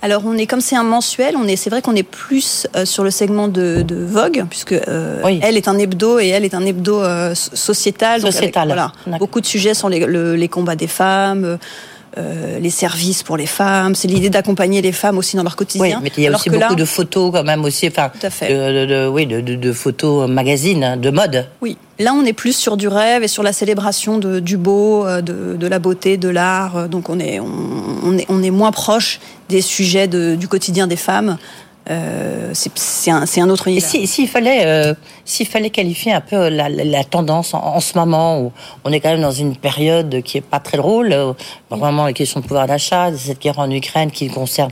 Alors 0.02 0.22
on 0.26 0.36
est 0.36 0.46
comme 0.46 0.60
c'est 0.60 0.76
un 0.76 0.82
mensuel, 0.82 1.36
on 1.36 1.46
est 1.46 1.54
c'est 1.54 1.70
vrai 1.70 1.80
qu'on 1.80 1.94
est 1.94 2.02
plus 2.02 2.66
euh, 2.74 2.84
sur 2.84 3.04
le 3.04 3.10
segment 3.10 3.46
de, 3.46 3.82
de 3.82 3.94
Vogue 3.94 4.44
puisque 4.50 4.72
euh, 4.72 5.22
elle 5.40 5.56
est 5.56 5.68
un 5.68 5.78
hebdo 5.78 6.18
et 6.18 6.28
elle 6.28 6.44
est 6.44 6.54
un 6.54 6.66
hebdo 6.66 7.00
euh, 7.00 7.34
sociétal. 7.34 8.20
Sociétal. 8.20 8.66
voilà, 8.66 8.92
beaucoup 9.18 9.40
de 9.40 9.46
sujets 9.46 9.74
sont 9.74 9.88
les, 9.88 10.04
les 10.36 10.48
combats 10.48 10.76
des 10.76 10.88
femmes. 10.88 11.58
Euh, 12.18 12.58
les 12.58 12.68
services 12.70 13.22
pour 13.22 13.38
les 13.38 13.46
femmes, 13.46 13.94
c'est 13.94 14.06
l'idée 14.06 14.28
d'accompagner 14.28 14.82
les 14.82 14.92
femmes 14.92 15.16
aussi 15.16 15.36
dans 15.36 15.42
leur 15.42 15.56
quotidien. 15.56 15.96
Oui, 15.96 16.02
mais 16.02 16.12
il 16.18 16.24
y 16.24 16.26
a 16.26 16.34
aussi 16.34 16.50
beaucoup 16.50 16.74
de 16.74 16.84
photos 16.84 17.32
quand 17.32 17.42
même 17.42 17.64
aussi, 17.64 17.88
enfin, 17.88 18.10
Tout 18.10 18.26
à 18.26 18.30
fait. 18.30 18.52
De, 18.52 19.10
de, 19.40 19.56
de, 19.56 19.72
photos 19.72 20.28
magazines, 20.28 20.84
hein, 20.84 20.96
de 20.98 21.10
mode. 21.10 21.46
Oui, 21.62 21.78
là 21.98 22.12
on 22.12 22.24
est 22.24 22.34
plus 22.34 22.54
sur 22.54 22.76
du 22.76 22.86
rêve 22.86 23.22
et 23.22 23.28
sur 23.28 23.42
la 23.42 23.54
célébration 23.54 24.18
du 24.18 24.56
beau, 24.58 25.06
de, 25.06 25.56
de 25.56 25.66
la 25.66 25.78
beauté, 25.78 26.18
de 26.18 26.28
l'art. 26.28 26.88
Donc 26.88 27.08
on 27.08 27.18
est, 27.18 27.40
on, 27.40 28.18
est, 28.18 28.26
on 28.28 28.42
est 28.42 28.50
moins 28.50 28.72
proche 28.72 29.18
des 29.48 29.62
sujets 29.62 30.06
du 30.06 30.48
quotidien 30.48 30.86
des 30.86 30.96
femmes. 30.96 31.38
Euh, 31.90 32.52
c'est 32.54 33.10
un, 33.10 33.24
un, 33.24 33.50
autre 33.50 33.66
univers. 33.68 33.88
S'il 33.88 34.06
si, 34.06 34.26
fallait, 34.26 34.66
euh, 34.66 34.94
s'il 35.24 35.46
fallait 35.46 35.70
qualifier 35.70 36.12
un 36.12 36.20
peu 36.20 36.48
la, 36.48 36.68
la 36.68 37.04
tendance 37.04 37.54
en, 37.54 37.80
ce 37.80 37.98
moment 37.98 38.40
où 38.40 38.52
on 38.84 38.92
est 38.92 39.00
quand 39.00 39.10
même 39.10 39.22
dans 39.22 39.32
une 39.32 39.56
période 39.56 40.22
qui 40.22 40.38
est 40.38 40.42
pas 40.42 40.60
très 40.60 40.76
drôle, 40.76 41.12
euh, 41.12 41.32
vraiment 41.70 42.06
les 42.06 42.12
questions 42.12 42.40
de 42.40 42.46
pouvoir 42.46 42.66
d'achat, 42.66 43.10
cette 43.16 43.40
guerre 43.40 43.58
en 43.58 43.70
Ukraine 43.70 44.10
qui 44.10 44.28
concerne 44.28 44.70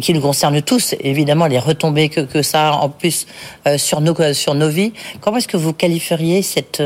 qui 0.00 0.14
nous 0.14 0.22
concerne 0.22 0.62
tous, 0.62 0.94
évidemment, 1.00 1.46
les 1.48 1.58
retombées 1.58 2.08
que, 2.08 2.22
que 2.22 2.40
ça 2.40 2.70
a 2.70 2.72
en 2.72 2.88
plus 2.88 3.26
sur, 3.76 4.00
nos, 4.00 4.14
sur 4.32 4.54
nos 4.54 4.70
vies. 4.70 4.94
Comment 5.20 5.36
est-ce 5.36 5.48
que 5.48 5.58
vous 5.58 5.74
qualifieriez 5.74 6.40
cette, 6.40 6.82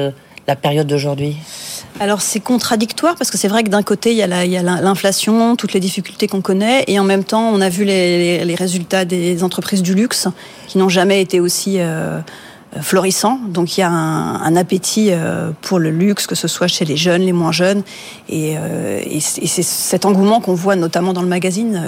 la 0.46 0.56
période 0.56 0.86
d'aujourd'hui 0.86 1.36
alors 1.98 2.22
c'est 2.22 2.40
contradictoire 2.40 3.14
parce 3.16 3.30
que 3.30 3.36
c'est 3.36 3.48
vrai 3.48 3.62
que 3.62 3.68
d'un 3.68 3.82
côté 3.82 4.12
il 4.12 4.16
y 4.16 4.22
a 4.22 4.62
l'inflation, 4.62 5.56
toutes 5.56 5.72
les 5.74 5.80
difficultés 5.80 6.28
qu'on 6.28 6.40
connaît, 6.40 6.84
et 6.86 6.98
en 6.98 7.04
même 7.04 7.24
temps 7.24 7.50
on 7.50 7.60
a 7.60 7.68
vu 7.68 7.84
les, 7.84 8.54
résultats 8.54 9.04
des 9.04 9.42
entreprises 9.42 9.82
du 9.82 9.94
luxe 9.94 10.28
qui 10.66 10.78
n'ont 10.78 10.88
jamais 10.88 11.20
été 11.20 11.40
aussi 11.40 11.76
euh, 11.78 12.20
florissants. 12.80 13.38
Donc 13.48 13.76
il 13.76 13.80
y 13.80 13.82
a 13.82 13.90
un, 13.90 14.56
appétit 14.56 15.08
euh, 15.10 15.50
pour 15.60 15.78
le 15.78 15.90
luxe, 15.90 16.26
que 16.26 16.34
ce 16.34 16.48
soit 16.48 16.68
chez 16.68 16.84
les 16.84 16.96
jeunes, 16.96 17.22
les 17.22 17.32
moins 17.32 17.52
jeunes, 17.52 17.82
et, 18.28 18.56
euh, 18.56 19.00
c'est 19.20 19.62
cet 19.62 20.04
engouement 20.06 20.40
qu'on 20.40 20.54
voit 20.54 20.76
notamment 20.76 21.12
dans 21.12 21.22
le 21.22 21.28
magazine. 21.28 21.82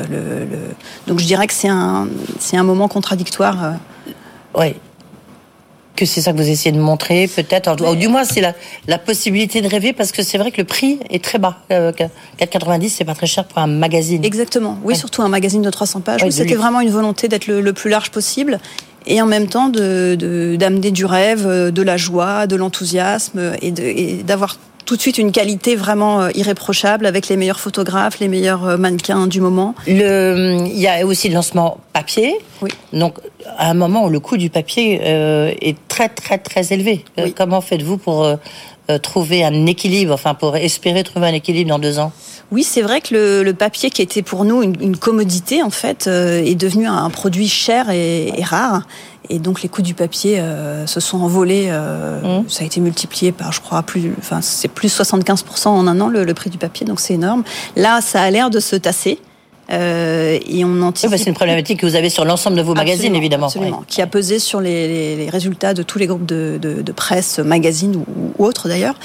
Donc 1.07 1.21
je 1.21 1.25
dirais 1.25 1.47
que 1.47 1.55
c'est 1.55 1.69
un, 1.69 2.07
un 2.53 2.63
moment 2.63 2.89
contradictoire. 2.89 3.75
Oui, 4.55 4.75
que 5.97 6.07
c'est 6.07 6.21
ça 6.21 6.33
que 6.33 6.39
vous 6.39 6.49
essayez 6.49 6.73
de 6.73 6.81
montrer, 6.81 7.27
peut-être. 7.29 7.77
Ou 7.91 7.97
du 7.97 8.09
moins, 8.09 8.25
c'est 8.25 8.41
la, 8.41 8.55
la, 8.87 8.99
possibilité 8.99 9.61
de 9.61 9.69
rêver, 9.69 9.93
parce 9.93 10.13
que 10.13 10.23
c'est 10.23 10.39
vrai 10.39 10.51
que 10.51 10.59
le 10.59 10.65
prix 10.65 10.99
est 11.11 11.23
très 11.23 11.39
bas. 11.39 11.59
4,90, 11.71 12.89
c'est 12.89 13.05
pas 13.05 13.15
très 13.15 13.27
cher 13.27 13.45
pour 13.45 13.59
un 13.59 13.67
magazine. 13.67 14.25
Exactement. 14.25 14.79
Oui, 14.85 14.97
surtout 14.97 15.23
un 15.23 15.29
magazine 15.29 15.63
de 15.63 15.71
300 15.71 16.01
pages. 16.01 16.29
C'était 16.31 16.55
vraiment 16.55 16.81
une 16.81 16.91
volonté 16.91 17.29
d'être 17.29 17.47
le, 17.47 17.73
plus 17.73 17.91
large 17.91 18.11
possible 18.11 18.59
et 19.07 19.21
en 19.21 19.27
même 19.27 19.49
temps 19.49 19.69
d'amener 19.69 20.17
de, 20.17 20.57
d'amener 20.57 20.91
du 20.91 21.05
rêve, 21.05 21.47
de 21.47 21.83
la 21.83 21.97
joie, 21.97 22.47
de 22.47 22.55
l'enthousiasme 22.55 23.53
et 23.61 23.73
d'avoir 24.23 24.59
tout 24.85 24.97
de 24.97 25.01
suite 25.01 25.19
une 25.19 25.33
qualité 25.33 25.77
vraiment 25.77 26.23
euh, 26.23 26.31
irréprochable 26.35 27.07
avec 27.07 27.29
les 27.29 27.37
meilleurs 27.37 27.61
photographes, 27.61 28.19
les 28.21 28.29
meilleurs 28.29 28.67
euh, 28.67 28.77
mannequins 28.77 29.27
du 29.27 29.41
moment. 29.41 29.75
Le, 29.87 30.65
il 30.67 30.79
y 30.79 30.89
a 30.89 31.05
aussi 31.07 31.29
le 31.29 31.35
lancement 31.35 31.79
papier. 31.93 32.35
Oui. 32.61 32.71
Donc, 32.93 33.19
à 33.59 33.71
un 33.71 33.75
moment 33.75 34.05
où 34.05 34.09
le 34.09 34.21
coût 34.21 34.37
du 34.37 34.51
papier 34.51 35.01
euh, 35.03 35.53
est 35.61 35.77
très, 35.89 36.09
très, 36.09 36.39
très 36.39 36.73
élevé. 36.73 37.05
Comment 37.37 37.61
faites-vous 37.61 37.99
pour 37.99 38.27
trouver 39.03 39.45
un 39.45 39.67
équilibre, 39.67 40.13
enfin, 40.13 40.35
pour 40.35 40.57
espérer 40.57 41.03
trouver 41.03 41.29
un 41.29 41.35
équilibre 41.35 41.71
dans 41.71 41.79
deux 41.79 41.99
ans? 41.99 42.13
Oui, 42.51 42.63
c'est 42.63 42.83
vrai 42.83 43.01
que 43.01 43.43
le, 43.43 43.55
papier 43.55 43.91
qui 43.91 44.03
était 44.03 44.23
pour 44.23 44.45
nous 44.45 44.63
une, 44.63 44.97
commodité 44.97 45.63
en 45.63 45.71
fait 45.71 46.07
est 46.07 46.55
devenu 46.55 46.87
un 46.87 47.09
produit 47.11 47.49
cher 47.49 47.91
et, 47.91 48.29
et 48.39 48.45
rare. 48.45 48.83
Et 49.29 49.39
donc 49.39 49.63
les 49.63 49.69
coûts 49.69 49.83
du 49.83 49.95
papier 49.95 50.41
euh, 50.41 50.87
se 50.87 51.01
sont 51.01 51.19
envolés. 51.19 51.67
Euh, 51.69 52.41
mmh. 52.41 52.49
Ça 52.49 52.65
a 52.65 52.67
été 52.67 52.81
multiplié 52.81 53.33
par, 53.33 53.53
je 53.53 53.61
crois, 53.61 53.83
plus, 53.83 54.13
enfin 54.19 54.41
c'est 54.41 54.69
plus 54.69 54.95
75% 54.95 55.69
en 55.69 55.87
un 55.87 56.01
an 56.01 56.09
le, 56.09 56.25
le 56.25 56.35
prix 56.35 56.51
du 56.51 56.59
papier, 56.59 56.85
donc 56.87 57.01
c'est 57.01 57.15
énorme. 57.15 57.45
Là, 57.77 58.01
ça 58.01 58.23
a 58.23 58.31
l'air 58.31 58.51
de 58.51 58.61
se 58.61 58.77
tasser. 58.77 59.19
Euh, 59.71 60.39
et 60.47 60.65
on 60.65 60.83
anticipe. 60.83 61.11
Oui, 61.11 61.19
c'est 61.19 61.31
une 61.31 61.35
problématique 61.35 61.81
que 61.81 61.87
vous 61.87 61.95
avez 61.95 62.11
sur 62.11 62.25
l'ensemble 62.25 62.57
de 62.57 62.63
vos 62.63 62.75
magazines, 62.75 63.15
évidemment. 63.15 63.47
Absolument. 63.47 63.85
Qui 63.87 64.03
a 64.03 64.07
pesé 64.07 64.39
sur 64.39 64.61
les, 64.61 64.89
les, 64.89 65.17
les, 65.17 65.31
résultats 65.31 65.73
de 65.73 65.83
tous 65.83 65.99
les 65.99 66.07
groupes 66.07 66.27
de, 66.27 66.59
de, 66.61 66.83
de 66.83 66.93
presse, 66.93 67.39
magazines 67.39 67.97
ou, 67.97 68.05
ou 68.39 68.45
autres 68.45 68.69
d'ailleurs. 68.69 68.97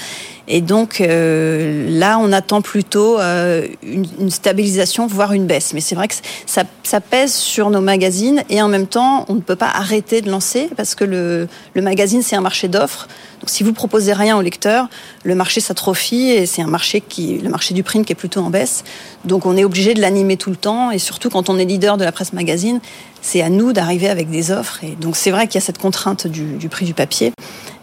Et 0.48 0.62
donc 0.62 1.00
euh, 1.00 1.86
là, 1.90 2.18
on 2.18 2.32
attend 2.32 2.62
plutôt 2.62 3.20
euh, 3.20 3.66
une, 3.82 4.06
une, 4.18 4.30
stabilisation, 4.30 5.06
voire 5.06 5.34
une 5.34 5.46
baisse. 5.46 5.74
Mais 5.74 5.80
c'est 5.80 5.94
vrai 5.94 6.08
que 6.08 6.14
ça, 6.46 6.64
ça, 6.82 7.00
pèse 7.00 7.34
sur 7.34 7.68
nos 7.68 7.82
magazines 7.82 8.42
et 8.48 8.62
en 8.62 8.68
même 8.68 8.86
temps, 8.86 9.26
on 9.28 9.34
ne 9.34 9.40
peut 9.40 9.56
pas 9.56 9.68
arrêter 9.68 10.22
de 10.22 10.30
lancer 10.30 10.70
parce 10.74 10.94
que 10.94 11.04
le, 11.04 11.48
le 11.74 11.82
magazine, 11.82 12.22
c'est 12.22 12.34
un 12.34 12.40
marché 12.40 12.66
d'offres. 12.68 13.08
Donc 13.40 13.50
si 13.50 13.62
vous 13.62 13.74
proposez 13.74 14.14
rien 14.14 14.36
au 14.36 14.40
lecteur, 14.40 14.88
le 15.22 15.34
marché 15.34 15.60
s'atrophie 15.60 16.30
et 16.30 16.46
c'est 16.46 16.62
un 16.62 16.66
marché 16.66 17.02
qui, 17.02 17.38
le 17.38 17.50
marché 17.50 17.74
du 17.74 17.82
print 17.82 18.06
qui 18.06 18.12
est 18.12 18.16
plutôt 18.16 18.40
en 18.40 18.50
baisse. 18.50 18.84
Donc 19.26 19.44
on 19.44 19.56
est 19.56 19.64
obligé 19.64 19.92
de 19.92 20.00
l'animer 20.00 20.38
tout 20.38 20.50
le 20.50 20.56
temps 20.56 20.90
et 20.90 20.98
surtout 20.98 21.28
quand 21.28 21.50
on 21.50 21.58
est 21.58 21.66
leader 21.66 21.98
de 21.98 22.04
la 22.04 22.12
presse 22.12 22.32
magazine, 22.32 22.80
c'est 23.20 23.42
à 23.42 23.50
nous 23.50 23.72
d'arriver 23.72 24.08
avec 24.08 24.30
des 24.30 24.50
offres. 24.50 24.82
Et 24.82 24.96
donc 24.96 25.14
c'est 25.14 25.30
vrai 25.30 25.46
qu'il 25.46 25.56
y 25.56 25.62
a 25.62 25.66
cette 25.66 25.78
contrainte 25.78 26.26
du, 26.26 26.56
du, 26.56 26.68
prix 26.68 26.86
du 26.86 26.94
papier, 26.94 27.32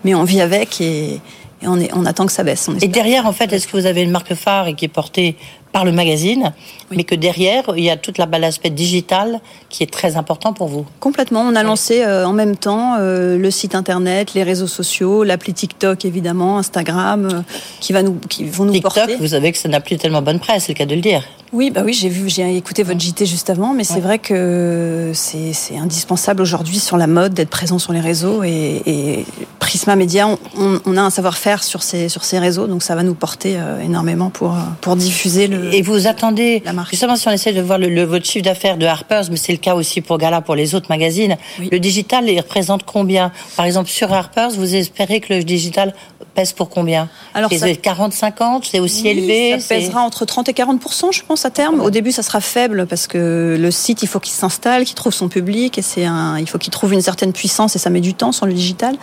mais 0.03 0.15
on 0.15 0.24
vit 0.24 0.41
avec 0.41 0.81
et, 0.81 1.22
et 1.62 1.67
on, 1.67 1.79
est, 1.79 1.91
on 1.93 2.05
attend 2.05 2.25
que 2.25 2.31
ça 2.31 2.43
baisse. 2.43 2.69
et 2.81 2.88
derrière, 2.88 3.25
en 3.25 3.31
fait, 3.31 3.51
est-ce 3.53 3.67
que 3.67 3.77
vous 3.77 3.85
avez 3.85 4.01
une 4.01 4.12
marque 4.12 4.33
phare 4.33 4.67
et 4.67 4.74
qui 4.74 4.85
est 4.85 4.89
portée 4.89 5.35
par 5.75 5.84
le 5.84 5.91
magazine, 5.91 6.53
mais 6.89 7.03
que 7.03 7.15
derrière, 7.15 7.63
il 7.75 7.84
y 7.84 7.89
a 7.89 7.98
tout 7.98 8.13
l'aspect 8.17 8.70
digital 8.70 9.41
qui 9.67 9.84
est 9.84 9.91
très 9.91 10.15
important 10.15 10.53
pour 10.53 10.70
vous. 10.70 10.86
Complètement. 11.01 11.41
On 11.41 11.53
a 11.53 11.63
lancé 11.63 12.01
euh, 12.01 12.25
en 12.25 12.32
même 12.32 12.55
temps 12.55 12.96
euh, 12.98 13.38
le 13.38 13.51
site 13.51 13.75
internet, 13.75 14.34
les 14.36 14.44
réseaux 14.44 14.67
sociaux, 14.67 15.25
l'appli 15.25 15.53
TikTok 15.53 16.05
évidemment, 16.05 16.60
Instagram, 16.60 17.27
euh, 17.29 17.41
qui, 17.82 17.91
va 17.91 18.03
nous, 18.03 18.17
qui 18.29 18.46
vont 18.46 18.63
nous 18.63 18.72
TikTok, 18.72 18.94
porter. 18.94 19.15
vous 19.17 19.27
savez 19.27 19.51
que 19.51 19.58
ça 19.58 19.67
n'a 19.67 19.82
plus 19.82 19.98
tellement 19.98 20.22
bonne 20.22 20.39
presse, 20.39 20.63
c'est 20.63 20.72
le 20.72 20.77
cas 20.77 20.86
de 20.86 20.96
le 20.96 21.01
dire. 21.01 21.24
Oui, 21.51 21.72
bah 21.72 21.82
oui, 21.86 21.94
j'ai 21.94 22.10
vu, 22.10 22.27
j'ai 22.27 22.55
écouté 22.55 22.84
votre 22.84 23.00
JT 23.00 23.25
juste 23.25 23.50
avant, 23.50 23.74
mais 23.74 23.84
c'est 23.84 24.00
vrai 24.00 24.20
que 24.20 25.12
c'est 25.13 25.77
indispensable 25.77 26.41
aujourd'hui 26.41 26.79
sur 26.79 26.98
la 26.98 27.08
mode 27.08 27.34
d'être 27.34 27.50
présent 27.50 27.79
sur 27.79 27.94
les 27.94 28.01
réseaux 28.01 28.44
et, 28.44 28.82
et 28.86 29.25
Prisma 29.60 29.96
Media, 29.96 30.27
on, 30.27 30.79
on 30.86 30.98
a 30.98 31.01
un 31.01 31.10
savoir-faire 31.10 31.63
sur 31.63 31.82
ces 31.84 32.10
sur 32.10 32.25
ces 32.25 32.39
réseaux, 32.39 32.67
donc 32.67 32.84
ça 32.84 32.96
va 32.96 33.03
nous 33.03 33.13
porter 33.13 33.58
énormément 33.84 34.29
pour 34.32 34.58
pour 34.82 34.96
diffuser 34.98 35.48
le 35.48 35.64
et 35.72 35.81
vous 35.81 36.07
attendez, 36.07 36.63
justement, 36.89 37.15
si 37.15 37.27
on 37.27 37.31
essaie 37.31 37.53
de 37.53 37.62
voir 37.62 37.77
le, 37.77 38.03
votre 38.03 38.25
chiffre 38.25 38.43
d'affaires 38.43 38.77
de 38.77 38.86
Harper's, 38.86 39.29
mais 39.29 39.38
c'est 39.38 39.51
le 39.51 39.57
cas 39.57 39.75
aussi 39.75 40.01
pour 40.01 40.17
Gala, 40.17 40.41
pour 40.41 40.55
les 40.55 40.75
autres 40.75 40.88
magazines, 40.89 41.38
le 41.60 41.79
digital, 41.79 42.29
il 42.29 42.39
représente 42.39 42.84
combien? 42.84 43.31
Par 43.55 43.65
exemple, 43.65 43.89
sur 43.89 44.12
Harper's, 44.12 44.55
vous 44.55 44.75
espérez 44.75 45.19
que 45.19 45.34
le 45.34 45.43
digital 45.43 45.93
pèse 46.34 46.53
pour 46.53 46.69
combien? 46.69 47.10
Alors, 47.34 47.51
ça... 47.51 47.67
40-50, 47.67 48.63
c'est 48.69 48.79
aussi 48.79 49.07
élevé 49.07 49.60
Ça 49.60 49.75
pèsera 49.75 50.01
entre 50.01 50.25
30 50.25 50.50
et 50.50 50.53
40 50.53 50.81
je 51.12 51.22
pense, 51.24 51.45
à 51.45 51.50
terme. 51.50 51.81
Au 51.81 51.89
début, 51.89 52.12
ça 52.12 52.24
sera 52.24 52.41
faible 52.41 52.86
parce 52.88 53.07
que 53.07 53.57
le 53.60 53.72
site, 53.72 54.03
il 54.03 54.07
faut 54.07 54.19
qu'il 54.19 54.34
s'installe, 54.34 54.86
qu'il 54.86 54.95
trouve 54.95 55.13
son 55.13 55.29
public, 55.29 55.77
et 55.77 55.81
c'est 55.81 56.05
un, 56.05 56.38
il 56.39 56.48
faut 56.48 56.57
qu'il 56.57 56.72
trouve 56.72 56.93
une 56.93 57.01
certaine 57.01 57.34
puissance, 57.34 57.75
et 57.75 57.79
ça 57.79 57.89
met 57.89 58.01
du 58.01 58.13
temps 58.13 58.31
sur 58.31 58.45
le 58.45 58.53
digital. 58.53 58.95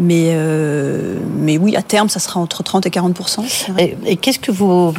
Mais, 0.00 0.30
euh, 0.32 1.18
mais 1.36 1.58
oui, 1.58 1.74
à 1.74 1.82
terme, 1.82 2.08
ça 2.08 2.20
sera 2.20 2.38
entre 2.38 2.62
30 2.62 2.86
et 2.86 2.90
40 2.90 3.40
Et, 3.78 3.96
et 4.06 4.16
qu'est-ce 4.16 4.38
que 4.38 4.52
vous 4.52 4.94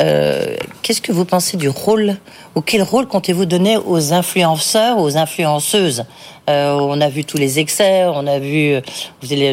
euh, 0.00 0.56
qu'est-ce 0.82 1.00
que 1.00 1.12
vous 1.12 1.24
pensez 1.24 1.56
du 1.56 1.68
rôle 1.68 2.16
ou 2.54 2.60
quel 2.60 2.82
rôle 2.82 3.06
comptez-vous 3.06 3.46
donner 3.46 3.76
aux 3.76 4.12
influenceurs, 4.12 4.98
aux 4.98 5.16
influenceuses 5.16 6.04
euh, 6.48 6.72
On 6.78 7.00
a 7.00 7.08
vu 7.08 7.24
tous 7.24 7.36
les 7.36 7.58
excès, 7.58 8.04
on 8.06 8.26
a 8.26 8.38
vu 8.38 8.76
vous 9.22 9.32
avez 9.32 9.52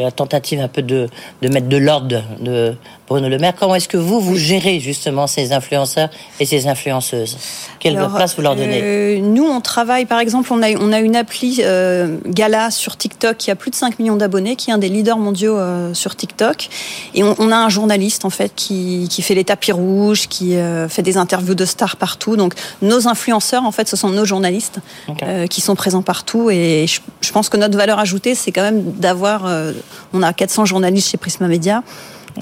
la 0.00 0.10
tentative 0.10 0.60
un 0.60 0.68
peu 0.68 0.82
de, 0.82 1.08
de 1.42 1.48
mettre 1.48 1.68
de 1.68 1.76
l'ordre 1.76 2.22
de 2.40 2.74
Bruno 3.10 3.28
Le 3.28 3.38
Maire. 3.38 3.54
Comment 3.58 3.74
est-ce 3.74 3.88
que 3.88 3.96
vous 3.96 4.20
vous 4.20 4.36
gérez 4.36 4.78
justement 4.78 5.26
ces 5.26 5.52
influenceurs 5.52 6.08
et 6.38 6.46
ces 6.46 6.68
influenceuses? 6.68 7.36
Quelle 7.80 7.96
Alors, 7.96 8.14
place 8.14 8.36
vous 8.36 8.42
leur 8.42 8.54
donnez? 8.54 8.80
euh, 8.82 9.18
Nous, 9.18 9.44
on 9.44 9.60
travaille, 9.60 10.06
par 10.06 10.20
exemple, 10.20 10.50
on 10.52 10.62
a 10.62 10.70
on 10.78 10.92
a 10.92 11.00
une 11.00 11.16
appli 11.16 11.60
euh, 11.64 12.18
Gala 12.26 12.70
sur 12.70 12.96
TikTok 12.96 13.36
qui 13.36 13.50
a 13.50 13.56
plus 13.56 13.70
de 13.72 13.76
5 13.76 13.98
millions 13.98 14.16
d'abonnés, 14.16 14.54
qui 14.54 14.70
est 14.70 14.72
un 14.72 14.78
des 14.78 14.88
leaders 14.88 15.18
mondiaux 15.18 15.58
euh, 15.58 15.92
sur 15.92 16.14
TikTok, 16.14 16.68
et 17.14 17.24
on, 17.24 17.34
on, 17.38 17.50
a 17.50 17.56
un 17.56 17.68
journaliste 17.68 18.24
en 18.24 18.30
fait 18.30 18.52
qui, 18.54 19.08
qui 19.10 19.22
fait 19.22 19.34
les 19.34 19.44
tapis 19.44 19.69
rouges, 19.72 20.28
qui 20.28 20.56
euh, 20.56 20.88
fait 20.88 21.02
des 21.02 21.16
interviews 21.16 21.54
de 21.54 21.64
stars 21.64 21.96
partout. 21.96 22.36
Donc 22.36 22.54
nos 22.82 23.08
influenceurs, 23.08 23.64
en 23.64 23.72
fait, 23.72 23.88
ce 23.88 23.96
sont 23.96 24.08
nos 24.10 24.24
journalistes 24.24 24.80
okay. 25.08 25.24
Euh, 25.26 25.46
qui 25.46 25.60
sont 25.60 25.74
présents 25.74 26.02
partout. 26.02 26.50
Et 26.50 26.86
je, 26.86 27.00
je, 27.20 27.32
pense 27.32 27.48
que 27.48 27.56
notre 27.56 27.76
valeur 27.76 27.98
ajoutée, 27.98 28.34
c'est 28.34 28.52
quand 28.52 28.62
même 28.62 28.82
d'avoir. 28.92 29.46
Euh, 29.46 29.72
on 30.12 30.22
a 30.22 30.32
400 30.32 30.64
journalistes 30.64 31.10
chez 31.10 31.18
Prisma 31.18 31.48
Media. 31.48 31.82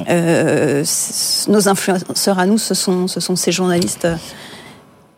nos 0.09 1.69
influenceurs 1.69 2.39
à 2.39 2.47
nous, 2.47 2.59
ce 2.59 2.75
sont, 2.75 3.09
ce 3.09 3.21
sont 3.21 3.37
ces 3.37 3.53
journalistes 3.53 4.07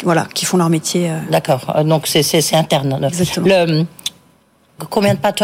voilà, 0.02 0.26
qui 0.34 0.44
font 0.44 0.56
leur 0.56 0.70
métier. 0.70 1.12
D'accord, 1.30 1.84
donc 1.84 2.06
c'est 2.06 2.54
interne. 2.54 3.04
Exactement. 3.04 3.46
Le, 3.46 3.84
combien 4.88 5.14
de 5.14 5.18
pattes 5.18 5.42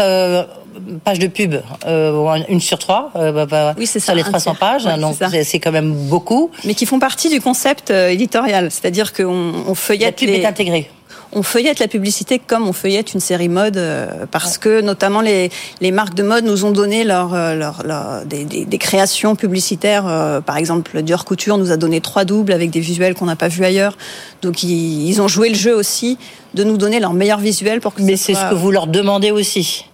page 1.03 1.19
de 1.19 1.27
pub, 1.27 1.55
euh, 1.85 2.43
une 2.49 2.61
sur 2.61 2.79
trois, 2.79 3.11
euh, 3.15 3.31
bah, 3.31 3.45
bah, 3.45 3.75
oui, 3.77 3.87
sur 3.87 4.15
les 4.15 4.23
300 4.23 4.55
pages, 4.55 4.85
ouais, 4.85 4.97
donc 4.97 5.15
c'est 5.43 5.59
quand 5.59 5.71
même 5.71 5.93
beaucoup. 5.93 6.51
Mais 6.65 6.73
qui 6.73 6.85
font 6.85 6.99
partie 6.99 7.29
du 7.29 7.41
concept 7.41 7.91
euh, 7.91 8.09
éditorial, 8.09 8.71
c'est-à-dire 8.71 9.13
qu'on 9.13 9.53
on 9.67 9.75
feuillette. 9.75 10.21
La 10.21 10.27
pub 10.27 10.35
les... 10.35 10.41
est 10.41 10.45
intégrée 10.45 10.89
on 11.33 11.43
feuillette 11.43 11.79
la 11.79 11.87
publicité 11.87 12.39
comme 12.39 12.67
on 12.67 12.73
feuillette 12.73 13.13
une 13.13 13.19
série 13.19 13.49
mode 13.49 13.77
euh, 13.77 14.25
parce 14.31 14.53
ouais. 14.53 14.59
que 14.59 14.81
notamment 14.81 15.21
les, 15.21 15.49
les 15.81 15.91
marques 15.91 16.13
de 16.13 16.23
mode 16.23 16.45
nous 16.45 16.65
ont 16.65 16.71
donné 16.71 17.03
leur, 17.03 17.33
leur, 17.55 17.83
leur 17.85 18.25
des, 18.25 18.45
des, 18.45 18.65
des, 18.65 18.77
créations 18.77 19.35
publicitaires. 19.35 20.05
Euh, 20.07 20.41
par 20.41 20.57
exemple, 20.57 21.01
Dior 21.01 21.25
Couture 21.25 21.57
nous 21.57 21.71
a 21.71 21.77
donné 21.77 22.01
trois 22.01 22.25
doubles 22.25 22.53
avec 22.53 22.69
des 22.69 22.79
visuels 22.79 23.13
qu'on 23.13 23.25
n'a 23.25 23.35
pas 23.35 23.47
vus 23.49 23.65
ailleurs. 23.65 23.97
Donc 24.41 24.63
ils, 24.63 25.07
ils, 25.07 25.21
ont 25.21 25.27
joué 25.27 25.49
le 25.49 25.55
jeu 25.55 25.75
aussi 25.75 26.17
de 26.53 26.63
nous 26.63 26.77
donner 26.77 26.99
leurs 26.99 27.13
meilleurs 27.13 27.39
visuels 27.39 27.81
pour 27.81 27.93
que. 27.93 28.01
Mais 28.01 28.15
c'est 28.15 28.33
soit... 28.33 28.45
ce 28.45 28.49
que 28.51 28.55
vous 28.55 28.71
leur 28.71 28.87
demandez 28.87 29.31
aussi. 29.31 29.85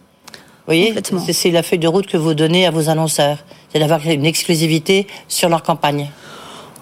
Vous 0.65 0.73
voyez, 0.73 0.93
c'est 1.33 1.51
la 1.51 1.61
feuille 1.61 1.79
de 1.79 1.89
route 1.89 2.07
que 2.07 2.15
vous 2.15 2.33
donnez 2.33 2.65
à 2.65 2.71
vos 2.71 2.87
annonceurs. 2.87 3.37
C'est 3.71 3.79
d'avoir 3.79 3.99
une 4.07 4.25
exclusivité 4.25 5.07
sur 5.27 5.49
leur 5.49 5.61
campagne. 5.61 6.09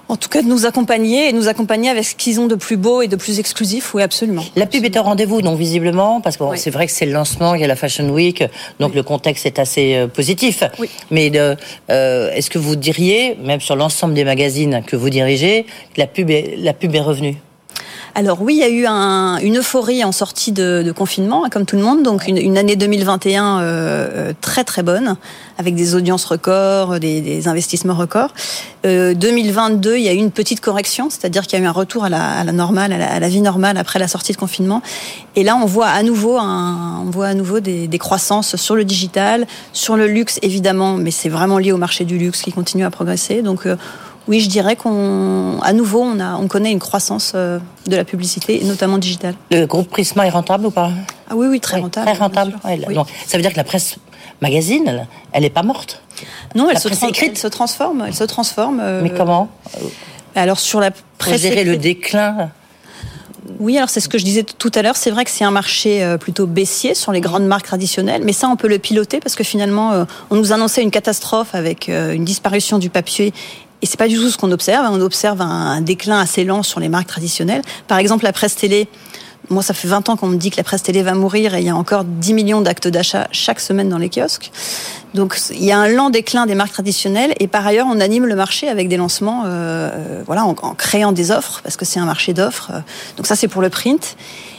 En 0.07 0.17
tout 0.17 0.29
cas, 0.29 0.43
de 0.43 0.47
nous 0.47 0.65
accompagner 0.65 1.29
et 1.29 1.33
nous 1.33 1.47
accompagner 1.47 1.89
avec 1.89 2.03
ce 2.03 2.13
qu'ils 2.13 2.39
ont 2.39 2.45
de 2.45 2.55
plus 2.55 2.77
beau 2.77 3.01
et 3.01 3.07
de 3.07 3.15
plus 3.15 3.39
exclusif, 3.39 3.93
oui, 3.93 4.03
absolument. 4.03 4.43
La 4.57 4.65
pub 4.65 4.83
est 4.83 4.97
au 4.97 5.01
rendez-vous, 5.03 5.41
donc 5.41 5.57
visiblement, 5.57 6.19
parce 6.19 6.35
que 6.35 6.43
bon, 6.43 6.51
oui. 6.51 6.59
c'est 6.59 6.69
vrai 6.69 6.85
que 6.85 6.91
c'est 6.91 7.05
le 7.05 7.13
lancement, 7.13 7.55
il 7.55 7.61
y 7.61 7.63
a 7.63 7.67
la 7.67 7.77
Fashion 7.77 8.09
Week, 8.09 8.43
donc 8.79 8.89
oui. 8.89 8.97
le 8.97 9.03
contexte 9.03 9.45
est 9.45 9.57
assez 9.57 9.95
euh, 9.95 10.07
positif. 10.07 10.63
Oui. 10.79 10.89
Mais 11.11 11.31
euh, 11.35 11.55
est-ce 12.33 12.49
que 12.49 12.59
vous 12.59 12.75
diriez, 12.75 13.35
même 13.41 13.61
sur 13.61 13.77
l'ensemble 13.77 14.13
des 14.13 14.25
magazines 14.25 14.83
que 14.85 14.97
vous 14.97 15.09
dirigez, 15.09 15.65
que 15.95 16.01
la 16.01 16.07
pub 16.07 16.29
est, 16.29 16.55
la 16.57 16.73
pub 16.73 16.93
est 16.93 16.99
revenue? 16.99 17.37
Alors 18.13 18.41
oui, 18.41 18.55
il 18.55 18.59
y 18.59 18.63
a 18.63 18.69
eu 18.69 18.85
un, 18.85 19.37
une 19.37 19.59
euphorie 19.59 20.03
en 20.03 20.11
sortie 20.11 20.51
de, 20.51 20.83
de, 20.83 20.91
confinement, 20.91 21.45
comme 21.49 21.65
tout 21.65 21.77
le 21.77 21.81
monde, 21.81 22.03
donc 22.03 22.27
une, 22.27 22.37
une 22.37 22.57
année 22.57 22.75
2021 22.75 23.59
euh, 23.61 24.33
très 24.41 24.63
très 24.63 24.83
bonne, 24.83 25.15
avec 25.57 25.75
des 25.75 25.95
audiences 25.95 26.25
records, 26.25 26.99
des, 26.99 27.21
des 27.21 27.47
investissements 27.47 27.93
records. 27.93 28.33
Euh, 28.85 29.13
2022, 29.13 29.95
il 29.95 30.03
y 30.03 30.09
a 30.09 30.13
eu 30.13 30.17
une 30.17 30.31
petite 30.31 30.59
correction, 30.59 31.09
c'est-à-dire 31.09 31.43
qu'il 31.47 31.57
y 31.57 31.61
a 31.61 31.65
eu 31.65 31.67
un 31.67 31.71
retour 31.71 32.03
à 32.03 32.09
la, 32.09 32.39
à 32.39 32.43
la 32.43 32.51
normale, 32.51 32.91
à 32.91 32.97
la, 32.97 33.13
à 33.13 33.19
la, 33.19 33.29
vie 33.29 33.41
normale 33.41 33.77
après 33.77 33.99
la 33.99 34.07
sortie 34.07 34.33
de 34.33 34.37
confinement. 34.37 34.81
Et 35.35 35.43
là, 35.43 35.55
on 35.55 35.65
voit 35.65 35.87
à 35.87 36.03
nouveau, 36.03 36.37
un, 36.37 37.01
on 37.05 37.09
voit 37.09 37.27
à 37.27 37.33
nouveau 37.33 37.61
des, 37.61 37.87
des 37.87 37.97
croissances 37.97 38.57
sur 38.57 38.75
le 38.75 38.83
digital, 38.83 39.47
sur 39.71 39.95
le 39.95 40.07
luxe 40.07 40.37
évidemment, 40.41 40.95
mais 40.95 41.11
c'est 41.11 41.29
vraiment 41.29 41.59
lié 41.59 41.71
au 41.71 41.77
marché 41.77 42.03
du 42.03 42.17
luxe 42.17 42.41
qui 42.41 42.51
continue 42.51 42.83
à 42.83 42.89
progresser. 42.89 43.41
Donc 43.41 43.65
euh, 43.65 43.77
oui, 44.27 44.39
je 44.39 44.49
dirais 44.49 44.75
qu'on, 44.75 45.59
à 45.61 45.73
nouveau, 45.73 46.01
on, 46.01 46.19
a, 46.19 46.35
on 46.35 46.47
connaît 46.47 46.71
une 46.71 46.79
croissance 46.79 47.33
euh, 47.35 47.59
de 47.87 47.95
la 47.95 48.03
publicité, 48.03 48.61
et 48.61 48.65
notamment 48.65 48.97
digitale. 48.97 49.35
Le 49.51 49.65
groupe 49.65 49.89
Prisma 49.89 50.27
est 50.27 50.31
rentable 50.31 50.65
ou 50.67 50.71
pas? 50.71 50.91
Ah 51.29 51.35
oui, 51.35 51.47
oui, 51.47 51.59
très 51.59 51.79
rentable. 51.79 52.07
Très 52.07 52.17
rentable. 52.17 52.53
donc, 52.93 53.07
ça 53.25 53.37
veut 53.37 53.43
dire 53.43 53.51
que 53.51 53.57
la 53.57 53.63
presse 53.63 53.97
magazine, 54.41 55.07
elle 55.31 55.41
n'est 55.43 55.49
pas 55.49 55.63
morte? 55.63 56.01
Non, 56.55 56.69
elle 56.69 56.79
se, 56.79 56.87
elle 56.87 57.37
se, 57.37 57.47
transforme. 57.47 58.03
Elle 58.07 58.13
se 58.13 58.23
transforme. 58.23 58.81
Mais 59.01 59.09
comment? 59.11 59.49
Alors 60.35 60.59
sur 60.59 60.79
la 60.79 60.91
presse. 61.17 61.41
gérer 61.41 61.63
le 61.63 61.77
déclin? 61.77 62.51
Oui, 63.59 63.77
alors 63.77 63.89
c'est 63.89 63.99
ce 63.99 64.09
que 64.09 64.17
je 64.17 64.23
disais 64.23 64.43
tout 64.43 64.71
à 64.75 64.81
l'heure. 64.81 64.95
C'est 64.95 65.11
vrai 65.11 65.25
que 65.25 65.31
c'est 65.31 65.43
un 65.43 65.51
marché 65.51 66.03
euh, 66.03 66.17
plutôt 66.17 66.47
baissier 66.47 66.93
sur 66.93 67.11
les 67.11 67.21
grandes 67.21 67.45
marques 67.45 67.65
traditionnelles, 67.65 68.21
mais 68.23 68.33
ça, 68.33 68.47
on 68.47 68.55
peut 68.55 68.67
le 68.67 68.79
piloter 68.79 69.19
parce 69.19 69.35
que 69.35 69.43
finalement, 69.43 69.91
euh, 69.91 70.05
on 70.29 70.35
nous 70.35 70.53
annonçait 70.53 70.81
une 70.81 70.91
catastrophe 70.91 71.53
avec 71.53 71.89
euh, 71.89 72.13
une 72.13 72.23
disparition 72.23 72.77
du 72.77 72.89
papier 72.89 73.33
et 73.81 73.85
c'est 73.85 73.97
pas 73.97 74.07
du 74.07 74.15
tout 74.15 74.29
ce 74.29 74.37
qu'on 74.37 74.51
observe. 74.51 74.85
On 74.91 75.01
observe 75.01 75.41
un, 75.41 75.81
déclin 75.81 76.19
assez 76.19 76.43
lent 76.43 76.63
sur 76.63 76.79
les 76.79 76.89
marques 76.89 77.07
traditionnelles. 77.07 77.61
Par 77.87 77.97
exemple, 77.97 78.23
la 78.23 78.33
presse 78.33 78.55
télé. 78.55 78.87
Moi, 79.49 79.63
ça 79.63 79.73
fait 79.73 79.87
20 79.87 80.07
ans 80.09 80.15
qu'on 80.15 80.27
me 80.27 80.37
dit 80.37 80.51
que 80.51 80.57
la 80.57 80.63
presse 80.63 80.83
télé 80.83 81.01
va 81.01 81.13
mourir 81.13 81.55
et 81.55 81.59
il 81.59 81.65
y 81.65 81.69
a 81.69 81.75
encore 81.75 82.03
10 82.03 82.33
millions 82.33 82.61
d'actes 82.61 82.87
d'achat 82.87 83.27
chaque 83.31 83.59
semaine 83.59 83.89
dans 83.89 83.97
les 83.97 84.09
kiosques. 84.09 84.51
Donc, 85.13 85.37
il 85.49 85.63
y 85.63 85.71
a 85.71 85.79
un 85.79 85.87
lent 85.87 86.09
déclin 86.09 86.45
des 86.45 86.55
marques 86.55 86.71
traditionnelles 86.71 87.33
et 87.39 87.47
par 87.47 87.65
ailleurs, 87.65 87.87
on 87.89 87.99
anime 87.99 88.27
le 88.27 88.35
marché 88.35 88.69
avec 88.69 88.87
des 88.87 88.97
lancements, 88.97 89.43
euh, 89.45 90.21
voilà, 90.25 90.45
en, 90.45 90.55
en, 90.61 90.73
créant 90.75 91.11
des 91.11 91.31
offres 91.31 91.61
parce 91.63 91.75
que 91.75 91.85
c'est 91.85 91.99
un 91.99 92.05
marché 92.05 92.33
d'offres. 92.33 92.71
Donc 93.17 93.25
ça, 93.25 93.35
c'est 93.35 93.47
pour 93.47 93.61
le 93.61 93.69
print. 93.69 94.15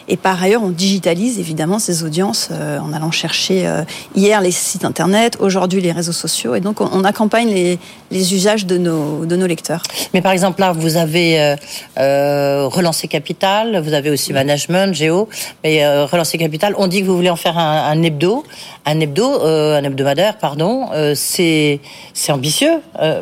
Et 0.09 0.17
par 0.17 0.43
ailleurs, 0.43 0.63
on 0.63 0.71
digitalise 0.71 1.39
évidemment 1.39 1.79
ces 1.79 2.05
audiences 2.05 2.49
euh, 2.51 2.79
en 2.79 2.93
allant 2.93 3.11
chercher 3.11 3.67
euh, 3.67 3.83
hier 4.15 4.41
les 4.41 4.51
sites 4.51 4.85
internet, 4.85 5.37
aujourd'hui 5.41 5.81
les 5.81 5.93
réseaux 5.93 6.13
sociaux. 6.13 6.55
Et 6.55 6.61
donc, 6.61 6.81
on, 6.81 7.05
accompagne 7.05 7.49
les, 7.49 7.79
les, 8.11 8.35
usages 8.35 8.67
de 8.67 8.79
nos, 8.79 9.27
de 9.27 9.37
nos 9.37 9.47
lecteurs. 9.47 9.83
Mais 10.15 10.23
par 10.23 10.33
exemple, 10.33 10.61
là, 10.61 10.73
vous 10.73 10.97
avez 10.97 11.57
euh, 11.99 12.67
relancé 12.69 13.09
Capital, 13.09 13.81
vous 13.81 13.93
avez 13.93 14.11
aussi 14.11 14.33
Management, 14.33 14.95
Géo. 14.95 15.29
Mais 15.65 15.87
relancé 16.05 16.39
Capital, 16.39 16.75
on 16.79 16.87
dit 16.87 17.01
que 17.01 17.07
vous 17.07 17.17
voulez 17.17 17.31
en 17.31 17.37
faire 17.37 17.59
un, 17.59 17.91
un 17.91 18.03
hebdo, 18.03 18.45
un 18.87 19.01
hebdo, 19.01 19.43
un 19.43 19.83
hebdomadaire, 19.83 20.39
pardon. 20.39 20.89
c'est 21.15 21.81
c'est 22.15 22.33
ambitieux 22.33 22.81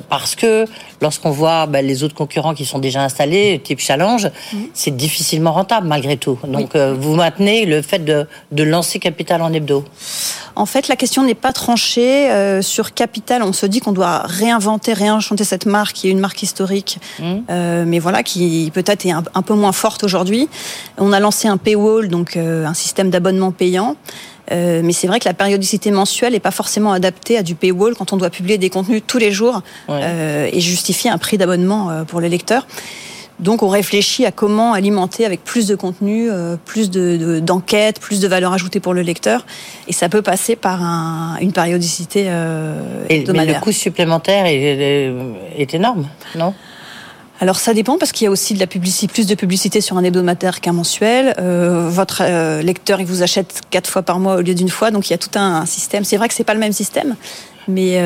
parce 0.08 0.34
que 0.34 0.66
lorsqu'on 1.00 1.30
voit 1.30 1.66
bah, 1.66 1.82
les 1.82 2.02
autres 2.04 2.14
concurrents 2.14 2.54
qui 2.54 2.64
sont 2.64 2.78
déjà 2.78 3.02
installés, 3.02 3.60
type 3.62 3.80
Challenge, 3.80 4.26
mmh. 4.26 4.58
c'est 4.74 4.96
difficilement 4.96 5.52
rentable 5.52 5.86
malgré 5.86 6.16
tout. 6.16 6.38
Donc 6.46 6.69
euh, 6.74 6.94
vous 6.98 7.14
maintenez 7.14 7.66
le 7.66 7.82
fait 7.82 8.04
de, 8.04 8.26
lancer 8.62 8.98
Capital 8.98 9.42
en 9.42 9.52
hebdo 9.52 9.84
en 10.56 10.66
fait, 10.66 10.88
la 10.88 10.96
question 10.96 11.22
n'est 11.22 11.36
pas 11.36 11.52
tranchée. 11.52 12.28
Euh, 12.30 12.60
sur 12.60 12.92
Capital, 12.92 13.42
on 13.42 13.52
se 13.52 13.64
dit 13.66 13.80
qu'on 13.80 13.92
doit 13.92 14.22
réinventer, 14.24 14.92
réenchanter 14.92 15.44
cette 15.44 15.64
marque, 15.64 15.94
qui 15.94 16.08
est 16.08 16.10
une 16.10 16.18
marque 16.18 16.42
historique, 16.42 16.98
mmh. 17.18 17.24
euh, 17.48 17.84
mais 17.86 17.98
voilà, 17.98 18.22
qui 18.22 18.70
peut-être 18.74 19.06
est 19.06 19.12
un, 19.12 19.42
peu 19.42 19.54
moins 19.54 19.72
forte 19.72 20.02
aujourd'hui. 20.04 20.48
On 20.98 21.12
a 21.12 21.20
lancé 21.20 21.48
un 21.48 21.56
paywall, 21.56 22.08
donc 22.08 22.36
un 22.36 22.74
système 22.74 23.10
d'abonnement 23.10 23.52
payant. 23.52 23.96
mais 24.50 24.92
c'est 24.92 25.06
vrai 25.06 25.20
que 25.20 25.28
la 25.28 25.34
périodicité 25.34 25.92
mensuelle 25.92 26.32
n'est 26.32 26.40
pas 26.40 26.50
forcément 26.50 26.92
adaptée 26.92 27.38
à 27.38 27.42
du 27.42 27.54
paywall 27.54 27.94
quand 27.94 28.12
on 28.12 28.16
doit 28.16 28.30
publier 28.30 28.58
des 28.58 28.70
contenus 28.70 29.02
tous 29.06 29.18
les 29.18 29.30
jours 29.30 29.62
et 29.88 30.60
justifier 30.60 31.10
un 31.10 31.18
prix 31.18 31.38
d'abonnement 31.38 32.04
pour 32.06 32.20
les 32.20 32.28
lecteurs. 32.28 32.66
Donc 33.40 33.62
on 33.62 33.68
réfléchit 33.68 34.26
à 34.26 34.32
comment 34.32 34.74
alimenter 34.74 35.24
avec 35.24 35.42
plus 35.42 35.66
de 35.66 35.74
contenu, 35.74 36.30
euh, 36.30 36.56
plus 36.64 36.90
d'enquêtes, 36.90 37.96
de, 37.96 38.00
plus 38.00 38.20
de 38.20 38.28
valeur 38.28 38.52
ajoutée 38.52 38.80
pour 38.80 38.92
le 38.92 39.00
lecteur. 39.00 39.46
Et 39.88 39.92
ça 39.92 40.08
peut 40.08 40.22
passer 40.22 40.56
par 40.56 40.80
une 41.40 41.52
périodicité 41.52 42.26
euh, 42.28 43.06
et, 43.08 43.24
Mais 43.32 43.46
le 43.46 43.54
coût 43.60 43.72
supplémentaire 43.72 44.44
est, 44.46 45.12
est 45.56 45.74
énorme, 45.74 46.06
non? 46.36 46.54
Alors 47.42 47.56
ça 47.56 47.72
dépend 47.72 47.96
parce 47.96 48.12
qu'il 48.12 48.26
y 48.26 48.28
a 48.28 48.30
aussi 48.30 48.52
de 48.52 48.60
la 48.60 48.66
publicité, 48.66 49.10
plus 49.10 49.26
de 49.26 49.34
publicité 49.34 49.80
sur 49.80 49.96
un 49.96 50.04
hebdomadaire 50.04 50.60
qu'un 50.60 50.74
mensuel. 50.74 51.34
Euh, 51.38 51.88
votre 51.88 52.20
euh, 52.22 52.60
lecteur 52.60 53.00
il 53.00 53.06
vous 53.06 53.22
achète 53.22 53.62
quatre 53.70 53.88
fois 53.88 54.02
par 54.02 54.20
mois 54.20 54.36
au 54.36 54.40
lieu 54.42 54.54
d'une 54.54 54.68
fois, 54.68 54.90
donc 54.90 55.08
il 55.08 55.12
y 55.12 55.14
a 55.14 55.18
tout 55.18 55.38
un, 55.38 55.64
système. 55.64 56.04
C'est 56.04 56.18
vrai 56.18 56.28
que 56.28 56.34
c'est 56.34 56.44
pas 56.44 56.52
le 56.52 56.60
même 56.60 56.74
système, 56.74 57.16
mais 57.66 57.98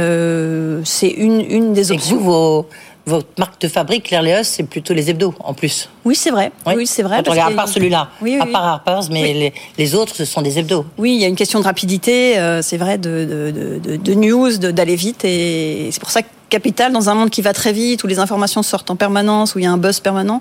c'est 0.84 1.08
une, 1.08 1.40
une 1.40 1.72
des 1.72 1.90
options. 1.90 2.16
Et 2.16 2.18
vous, 2.20 2.66
votre 3.06 3.28
marque 3.38 3.60
de 3.60 3.68
fabrique, 3.68 4.04
Claire 4.04 4.22
Léos, 4.22 4.44
c'est 4.44 4.62
plutôt 4.62 4.94
les 4.94 5.10
hebdos 5.10 5.34
en 5.40 5.54
plus. 5.54 5.88
Oui, 6.04 6.14
c'est 6.14 6.30
vrai. 6.30 6.52
Oui, 6.66 6.86
c'est 6.86 7.02
vrai. 7.02 7.18
à 7.18 7.50
part 7.50 7.68
celui-là, 7.68 8.08
oui, 8.22 8.38
à 8.40 8.46
part 8.46 8.64
Harper's, 8.64 9.10
mais 9.10 9.52
les, 9.78 9.94
autres, 9.94 10.14
ce 10.14 10.24
sont 10.24 10.42
des 10.42 10.58
hebdos. 10.58 10.86
Oui, 10.98 11.14
il 11.14 11.20
y 11.20 11.24
a 11.24 11.28
une 11.28 11.36
question 11.36 11.60
de 11.60 11.64
rapidité, 11.64 12.38
euh, 12.38 12.62
c'est 12.62 12.76
vrai, 12.76 12.98
de, 12.98 13.80
de, 13.84 13.96
de 13.96 14.14
news, 14.14 14.56
d'aller 14.56 14.96
vite, 14.96 15.24
et 15.24 15.88
c'est 15.92 16.00
pour 16.00 16.10
ça 16.10 16.22
que 16.22 16.28
Capital, 16.50 16.92
dans 16.92 17.08
un 17.08 17.14
monde 17.14 17.30
qui 17.30 17.42
va 17.42 17.52
très 17.52 17.72
vite, 17.72 18.04
où 18.04 18.06
les 18.06 18.18
informations 18.18 18.62
sortent 18.62 18.90
en 18.90 18.96
permanence, 18.96 19.54
où 19.54 19.58
il 19.58 19.64
y 19.64 19.66
a 19.66 19.72
un 19.72 19.78
buzz 19.78 20.00
permanent, 20.00 20.40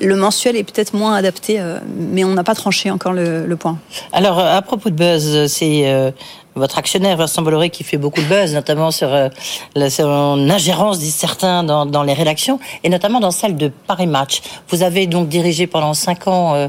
le 0.00 0.16
mensuel 0.16 0.56
est 0.56 0.64
peut-être 0.64 0.94
moins 0.94 1.14
adapté, 1.14 1.60
euh, 1.60 1.78
mais 1.96 2.24
on 2.24 2.34
n'a 2.34 2.44
pas 2.44 2.54
tranché 2.54 2.90
encore 2.90 3.12
le, 3.12 3.54
point. 3.56 3.78
Alors, 4.12 4.38
à 4.38 4.62
propos 4.62 4.90
de 4.90 4.94
buzz, 4.94 5.46
c'est 5.46 5.86
euh, 5.86 6.10
votre 6.54 6.78
actionnaire 6.78 7.16
Vincent 7.16 7.42
Bolloré 7.42 7.70
qui 7.70 7.84
fait 7.84 7.96
beaucoup 7.96 8.20
de 8.20 8.26
buzz, 8.26 8.54
notamment 8.54 8.90
sur 8.90 9.12
euh, 9.12 9.28
la, 9.74 9.90
son 9.90 10.48
ingérence, 10.50 10.98
disent 10.98 11.14
certains, 11.14 11.64
dans, 11.64 11.86
dans, 11.86 12.02
les 12.02 12.12
rédactions, 12.12 12.58
et 12.84 12.88
notamment 12.88 13.20
dans 13.20 13.30
celle 13.30 13.56
de 13.56 13.70
Paris 13.86 14.06
Match. 14.06 14.42
Vous 14.68 14.82
avez 14.82 15.06
donc 15.06 15.28
dirigé 15.28 15.66
pendant 15.66 15.94
cinq 15.94 16.28
ans, 16.28 16.54
euh, 16.54 16.68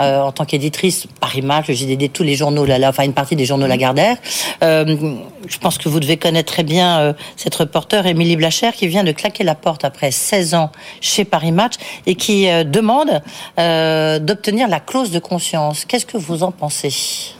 euh, 0.00 0.20
en 0.20 0.32
tant 0.32 0.44
qu'éditrice, 0.44 1.06
Paris 1.20 1.42
Match, 1.42 1.68
le 1.68 1.74
JDD, 1.74 2.12
tous 2.12 2.22
les 2.22 2.36
journaux, 2.36 2.64
là, 2.64 2.78
enfin 2.88 3.04
une 3.04 3.14
partie 3.14 3.36
des 3.36 3.44
journaux 3.44 3.66
Lagardère. 3.66 4.16
Euh, 4.62 5.16
je 5.46 5.58
pense 5.58 5.78
que 5.78 5.88
vous 5.88 6.00
devez 6.00 6.16
connaître 6.16 6.52
très 6.52 6.62
bien 6.62 6.98
euh, 7.00 7.12
cette 7.36 7.54
reporter, 7.54 8.06
Émilie 8.06 8.23
Blacher, 8.36 8.72
qui 8.72 8.86
vient 8.88 9.04
de 9.04 9.12
claquer 9.12 9.44
la 9.44 9.54
porte 9.54 9.84
après 9.84 10.10
16 10.10 10.54
ans 10.54 10.70
chez 11.00 11.24
Paris 11.24 11.52
Match 11.52 11.74
et 12.06 12.14
qui 12.14 12.46
demande 12.64 13.22
d'obtenir 13.56 14.68
la 14.68 14.80
clause 14.80 15.10
de 15.10 15.18
conscience. 15.18 15.84
Qu'est-ce 15.84 16.06
que 16.06 16.18
vous 16.18 16.42
en 16.42 16.50
pensez? 16.52 17.34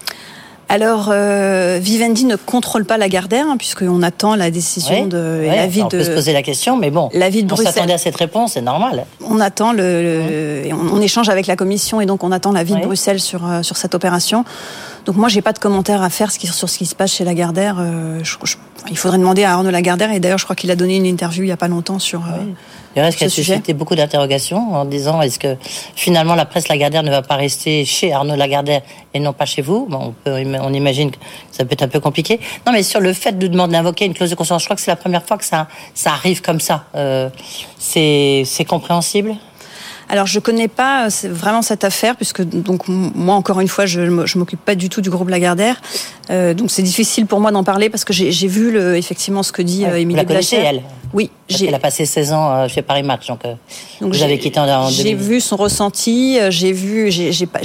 Alors, 0.75 1.11
euh, 1.13 1.79
Vivendi 1.81 2.25
ne 2.25 2.35
contrôle 2.35 2.85
pas 2.85 2.99
la 2.99 3.09
Gardère, 3.09 3.47
hein, 3.47 3.57
puisqu'on 3.57 4.03
attend 4.03 4.35
la 4.35 4.51
décision 4.51 5.07
de 5.07 5.45
l'avis 5.47 5.83
de. 5.83 5.85
On 5.85 5.89
peut 5.89 6.03
se 6.03 6.11
poser 6.11 6.33
la 6.33 6.43
question, 6.43 6.77
mais 6.77 6.91
bon. 6.91 7.11
L'avis 7.13 7.45
de 7.45 7.49
Bruxelles. 7.49 7.69
On 7.69 7.73
s'attendait 7.73 7.93
à 7.93 7.99
cette 7.99 8.17
réponse, 8.17 8.55
c'est 8.55 8.61
normal. 8.61 9.07
On 9.25 9.39
attend 9.39 9.73
le, 9.73 10.65
on, 10.73 11.01
échange 11.01 11.29
avec 11.29 11.47
la 11.47 11.55
Commission 11.55 12.01
et 12.01 12.07
donc 12.07 12.25
on 12.25 12.33
attend 12.33 12.51
l'avis 12.51 12.75
de 12.75 12.81
Bruxelles 12.81 13.21
sur 13.21 13.49
euh, 13.49 13.63
sur 13.63 13.77
cette 13.77 13.95
opération. 13.95 14.45
Donc 15.05 15.15
moi, 15.15 15.29
j'ai 15.29 15.43
pas 15.43 15.53
de 15.53 15.61
commentaire 15.61 16.03
à 16.03 16.11
faire 16.11 16.33
sur 16.33 16.69
ce 16.69 16.77
qui 16.77 16.87
se 16.87 16.97
passe 16.97 17.13
chez 17.13 17.25
Lagardère. 17.25 17.77
Euh, 17.79 18.21
il 18.91 18.99
faudrait 18.99 19.19
demander 19.19 19.45
à 19.45 19.53
Arnaud 19.53 19.71
Lagardère, 19.71 20.11
et 20.11 20.19
d'ailleurs, 20.19 20.39
je 20.39 20.45
crois 20.45 20.57
qu'il 20.57 20.73
a 20.73 20.77
donné 20.77 20.97
une 20.97 21.07
interview 21.07 21.45
il 21.45 21.51
y 21.51 21.53
a 21.53 21.57
pas 21.57 21.69
longtemps 21.69 22.01
sur. 22.01 22.23
Euh, 22.23 22.43
il 22.97 23.03
reste 23.03 23.19
qu'à 23.19 23.29
suscité 23.29 23.75
beaucoup 23.75 23.95
d'interrogations 23.95 24.75
en 24.75 24.85
disant 24.85 25.21
est-ce 25.21 25.39
que 25.39 25.57
finalement 25.97 26.35
la 26.35 26.45
presse 26.45 26.69
Lagardère 26.69 27.03
ne 27.03 27.11
va 27.11 27.23
pas 27.23 27.37
rester 27.37 27.85
chez 27.85 28.13
Arnaud 28.13 28.37
Lagardère 28.37 28.83
et 29.13 29.21
non 29.21 29.33
pas 29.33 29.47
chez 29.47 29.63
vous? 29.63 29.87
Bon, 29.89 29.99
on, 29.99 30.13
peut, 30.13 30.43
on 30.61 30.73
imagine 30.73 31.11
que 31.11 31.19
ça 31.51 31.65
peut 31.65 31.73
être 31.73 31.83
un 31.83 31.89
peu 31.89 32.01
compliqué. 32.01 32.41
Non, 32.67 32.73
mais 32.73 32.83
sur 32.83 33.01
le 33.01 33.13
fait 33.13 33.39
de 33.39 33.47
demander 33.47 33.75
d'invoquer 33.75 34.05
une 34.05 34.15
clause 34.15 34.31
de 34.31 34.35
conscience, 34.35 34.63
je 34.63 34.67
crois 34.67 34.77
que 34.77 34.83
c'est 34.83 34.91
la 34.91 34.97
première 34.97 35.25
fois 35.25 35.37
que 35.37 35.45
ça, 35.45 35.67
ça 35.95 36.13
arrive 36.13 36.41
comme 36.43 36.61
ça. 36.61 36.85
Euh, 36.95 37.29
c'est 37.79 38.65
compréhensible? 38.69 39.35
Alors 40.09 40.27
je 40.27 40.39
connais 40.39 40.69
pas 40.69 41.07
euh, 41.07 41.09
vraiment 41.25 41.63
cette 41.63 41.83
affaire 41.83 42.15
puisque 42.17 42.43
donc 42.43 42.89
moi 42.89 43.35
encore 43.35 43.61
une 43.61 43.69
fois 43.69 43.87
je, 43.87 44.27
je 44.27 44.39
m'occupe 44.39 44.61
pas 44.61 44.75
du 44.75 44.89
tout 44.89 45.01
du 45.01 45.11
groupe 45.11 45.29
Lagardère, 45.29 45.81
euh, 46.31 46.55
donc 46.55 46.71
c'est 46.71 46.83
difficile 46.83 47.27
pour 47.27 47.41
moi 47.41 47.51
d'en 47.51 47.65
parler 47.65 47.91
parce 47.91 48.05
que 48.05 48.13
j'ai 48.13 48.49
vu 48.49 48.71
le, 48.71 48.97
effectivement 48.97 49.43
ce 49.43 49.53
que 49.53 49.63
dit 49.63 49.85
euh, 49.85 49.99
Émilie 49.99 50.25
Blacher. 50.25 50.57
elle. 50.57 50.83
Oui, 51.13 51.31
elle 51.49 51.75
a 51.75 51.79
passé 51.79 52.07
16 52.07 52.33
ans 52.33 52.51
euh, 52.51 52.69
chez 52.69 52.83
Paris 52.83 53.05
Match, 53.05 53.29
donc, 53.29 53.43
donc 54.01 54.13
vous 54.13 54.23
avez 54.25 54.37
quitté 54.37 54.59
en, 54.59 54.89
J'ai 54.89 55.15
vu 55.15 55.41
son 55.41 55.55
ressenti, 55.55 56.41
j'ai 56.51 56.73
vu, 56.73 57.13
j'ai 57.13 57.47
pas, 57.47 57.61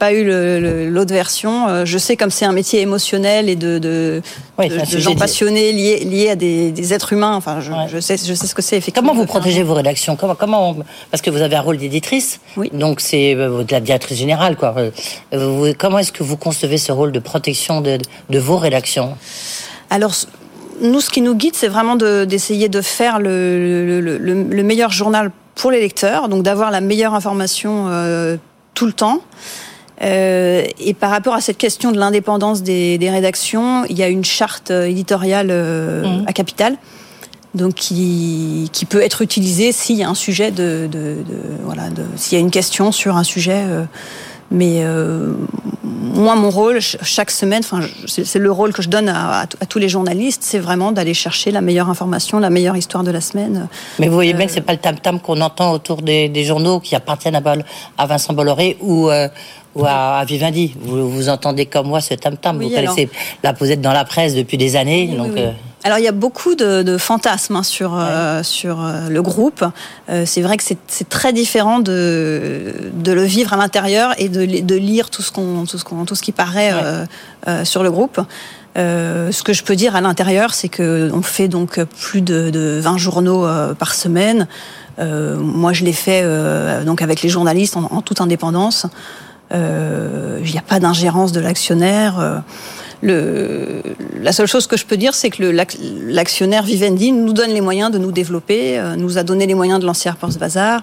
pas 0.00 0.12
eu 0.12 0.90
l'autre 0.90 1.14
version. 1.14 1.84
Je 1.84 1.98
sais 1.98 2.16
comme 2.16 2.30
c'est 2.30 2.44
un 2.44 2.52
métier 2.52 2.80
émotionnel 2.80 3.48
et 3.48 3.54
de, 3.54 3.78
de, 3.78 4.20
de, 4.58 4.98
gens 4.98 5.14
passionnés 5.14 5.70
liés, 5.70 6.00
liés 6.00 6.30
à 6.30 6.34
des, 6.34 6.72
des 6.72 6.92
êtres 6.92 7.12
humains. 7.12 7.36
Enfin, 7.36 7.60
je, 7.60 7.70
je, 7.88 8.00
sais, 8.00 8.16
je 8.16 8.34
sais 8.34 8.48
ce 8.48 8.54
que 8.54 8.62
c'est. 8.62 8.80
Comment 8.90 9.14
vous 9.14 9.26
protégez 9.26 9.62
vos 9.62 9.74
rédactions? 9.74 10.16
Comment, 10.16 10.34
comment 10.34 10.76
parce 11.12 11.22
que 11.22 11.30
vous 11.30 11.42
avez 11.42 11.54
un 11.54 11.60
rôle 11.60 11.76
d'éditrice, 11.76 12.40
oui. 12.56 12.68
donc 12.72 13.00
c'est 13.00 13.36
de 13.36 13.66
la 13.70 13.80
directrice 13.80 14.18
générale, 14.18 14.56
quoi. 14.56 14.74
comment 15.78 15.98
est-ce 16.00 16.10
que 16.10 16.24
vous 16.24 16.36
concevez 16.36 16.78
ce 16.78 16.90
rôle 16.90 17.12
de 17.12 17.20
protection 17.20 17.80
de 17.80 17.97
de, 18.30 18.38
vos 18.38 18.56
rédactions 18.56 19.16
Alors, 19.90 20.14
nous, 20.80 21.00
ce 21.00 21.10
qui 21.10 21.20
nous 21.20 21.34
guide, 21.34 21.54
c'est 21.54 21.68
vraiment 21.68 21.96
d'essayer 21.96 22.68
de, 22.68 22.80
faire 22.80 23.18
le, 23.18 24.00
le, 24.00 24.62
meilleur 24.62 24.90
journal 24.90 25.30
pour 25.54 25.70
les 25.70 25.80
lecteurs, 25.80 26.28
donc 26.28 26.42
d'avoir 26.42 26.70
la 26.70 26.80
meilleure 26.80 27.14
information 27.14 27.86
euh, 27.88 28.36
tout 28.74 28.86
le 28.86 28.92
temps. 28.92 29.20
Euh, 30.02 30.64
et 30.78 30.94
par 30.94 31.10
rapport 31.10 31.34
à 31.34 31.40
cette 31.40 31.58
question 31.58 31.90
de 31.90 31.98
l'indépendance 31.98 32.62
des, 32.62 32.98
des, 32.98 33.10
rédactions, 33.10 33.84
il 33.88 33.98
y 33.98 34.02
a 34.04 34.08
une 34.08 34.24
charte 34.24 34.70
éditoriale 34.70 35.48
euh, 35.50 36.20
mmh. 36.20 36.28
à 36.28 36.32
Capital, 36.32 36.76
donc 37.56 37.74
qui, 37.74 38.70
qui, 38.72 38.84
peut 38.84 39.02
être 39.02 39.22
utilisée 39.22 39.72
s'il 39.72 39.96
y 39.96 40.04
a 40.04 40.08
un 40.08 40.14
sujet 40.14 40.52
de, 40.52 40.88
de, 40.90 41.16
de 41.28 41.40
voilà, 41.64 41.88
s'il 42.14 42.38
y 42.38 42.40
a 42.40 42.44
une 42.44 42.52
question 42.52 42.92
sur 42.92 43.16
un 43.16 43.24
sujet. 43.24 43.64
mais 44.52 44.84
moi, 46.14 46.34
mon 46.34 46.50
rôle, 46.50 46.80
chaque 46.80 47.30
semaine, 47.30 47.62
enfin, 47.64 47.80
c'est 48.06 48.38
le 48.38 48.50
rôle 48.50 48.72
que 48.72 48.82
je 48.82 48.88
donne 48.88 49.08
à, 49.08 49.46
tous 49.68 49.78
les 49.78 49.88
journalistes, 49.88 50.42
c'est 50.44 50.58
vraiment 50.58 50.92
d'aller 50.92 51.14
chercher 51.14 51.50
la 51.50 51.60
meilleure 51.60 51.88
information, 51.88 52.38
la 52.38 52.50
meilleure 52.50 52.76
histoire 52.76 53.04
de 53.04 53.10
la 53.10 53.20
semaine. 53.20 53.68
Mais 53.98 54.08
vous 54.08 54.14
voyez 54.14 54.34
bien 54.34 54.46
que 54.46 54.52
c'est 54.52 54.60
pas 54.60 54.72
le 54.72 54.78
tam-tam 54.78 55.20
qu'on 55.20 55.40
entend 55.40 55.72
autour 55.72 56.02
des, 56.02 56.44
journaux 56.44 56.80
qui 56.80 56.94
appartiennent 56.94 57.36
à, 57.36 57.42
à 57.98 58.06
Vincent 58.06 58.32
Bolloré 58.32 58.76
ou 58.80 59.10
ou 59.74 59.84
à, 59.86 60.24
Vivendi. 60.26 60.74
Vous, 60.80 61.08
vous 61.08 61.28
entendez 61.28 61.66
comme 61.66 61.88
moi 61.88 62.00
ce 62.00 62.14
tam-tam. 62.14 62.60
vous 62.60 62.68
connaissez 62.68 63.08
la 63.42 63.52
posette 63.52 63.80
dans 63.80 63.92
la 63.92 64.04
presse 64.04 64.34
depuis 64.34 64.58
des 64.58 64.76
années. 64.76 65.06
donc, 65.06 65.36
euh, 65.36 65.52
Alors 65.84 65.98
il 65.98 66.04
y 66.04 66.08
a 66.08 66.12
beaucoup 66.12 66.54
de, 66.54 66.96
fantasmes 66.98 67.56
hein, 67.56 67.62
sur 67.62 67.96
euh, 67.96 68.42
sur 68.42 68.84
euh, 68.84 69.08
le 69.08 69.22
groupe. 69.22 69.64
c'est 70.24 70.42
vrai 70.42 70.56
que 70.56 70.64
c'est 70.64 71.08
très 71.08 71.32
différent 71.32 71.78
de 71.78 72.74
de 72.92 73.12
le 73.12 73.22
vivre 73.22 73.52
à 73.52 73.56
l'intérieur 73.56 74.12
et 74.18 74.28
de, 74.28 74.44
de 74.44 74.74
lire 74.74 75.10
tout 75.10 75.22
ce 75.22 75.30
qu'on 75.30 75.64
tout 75.66 75.78
ce 75.78 75.84
qu'on 75.84 76.04
tout 76.04 76.14
ce 76.14 76.22
qui 76.22 76.32
paraît 76.32 76.72
sur 77.64 77.82
le 77.82 77.90
groupe. 77.90 78.20
ce 78.76 79.42
que 79.42 79.52
je 79.52 79.62
peux 79.62 79.76
dire 79.76 79.94
à 79.94 80.00
l'intérieur, 80.00 80.52
c'est 80.52 80.68
que 80.68 81.10
on 81.12 81.22
fait 81.22 81.48
donc 81.48 81.80
plus 82.00 82.22
de, 82.22 82.50
de 82.50 82.78
20 82.80 82.98
journaux 82.98 83.46
par 83.78 83.94
semaine. 83.94 84.48
moi, 84.98 85.72
je 85.72 85.84
l'ai 85.84 85.92
fait 85.92 86.24
donc 86.84 87.02
avec 87.02 87.22
les 87.22 87.28
journalistes 87.28 87.76
en, 87.76 87.88
en 87.92 88.02
toute 88.02 88.20
indépendance. 88.20 88.86
Euh, 89.52 90.40
il 90.44 90.50
n'y 90.50 90.58
a 90.58 90.62
pas 90.62 90.80
d'ingérence 90.80 91.32
de 91.32 91.40
l'actionnaire. 91.40 92.42
Euh, 93.04 93.82
le, 93.82 94.22
la 94.22 94.32
seule 94.32 94.46
chose 94.46 94.66
que 94.66 94.76
je 94.76 94.84
peux 94.84 94.96
dire, 94.96 95.14
c'est 95.14 95.30
que 95.30 95.42
l'actionnaire 95.42 96.62
Vivendi 96.62 97.12
nous 97.12 97.32
donne 97.32 97.50
les 97.50 97.60
moyens 97.60 97.90
de 97.90 97.98
nous 97.98 98.12
développer, 98.12 98.78
euh, 98.78 98.96
nous 98.96 99.18
a 99.18 99.22
donné 99.22 99.46
les 99.46 99.54
moyens 99.54 99.80
de 99.80 99.86
lancer 99.86 100.08
Harper's 100.08 100.38
Bazaar. 100.38 100.82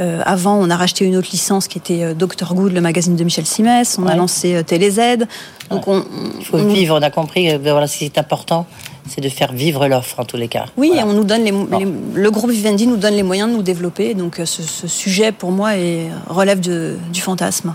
Euh, 0.00 0.22
avant, 0.24 0.54
on 0.56 0.70
a 0.70 0.76
racheté 0.76 1.04
une 1.04 1.16
autre 1.16 1.30
licence 1.32 1.66
qui 1.66 1.78
était 1.78 2.14
Dr 2.14 2.54
Good, 2.54 2.72
le 2.72 2.80
magazine 2.80 3.16
de 3.16 3.24
Michel 3.24 3.46
Simès. 3.46 3.98
On 3.98 4.06
a 4.06 4.14
lancé 4.14 4.62
TéléZ. 4.64 5.26
Donc 5.70 5.88
on, 5.88 6.04
il 6.38 6.44
faut 6.44 6.58
vivre. 6.58 6.96
On 6.96 7.02
a 7.02 7.10
compris. 7.10 7.56
Voilà, 7.58 7.88
ce 7.88 7.98
qui 7.98 8.04
est 8.04 8.16
important, 8.16 8.66
c'est 9.08 9.20
de 9.20 9.28
faire 9.28 9.52
vivre 9.52 9.88
l'offre 9.88 10.20
en 10.20 10.24
tous 10.24 10.36
les 10.36 10.46
cas. 10.46 10.66
Oui, 10.76 10.92
on 11.04 11.14
nous 11.14 11.24
donne 11.24 11.42
les, 11.42 11.52
le 12.14 12.30
groupe 12.30 12.50
Vivendi 12.50 12.86
nous 12.86 12.96
donne 12.96 13.14
les 13.14 13.24
moyens 13.24 13.50
de 13.50 13.56
nous 13.56 13.62
développer. 13.62 14.14
Donc 14.14 14.40
ce, 14.44 14.62
ce 14.62 14.86
sujet, 14.86 15.32
pour 15.32 15.50
moi, 15.50 15.76
est, 15.76 16.06
relève 16.28 16.60
de, 16.60 16.96
du 17.12 17.20
fantasme. 17.20 17.74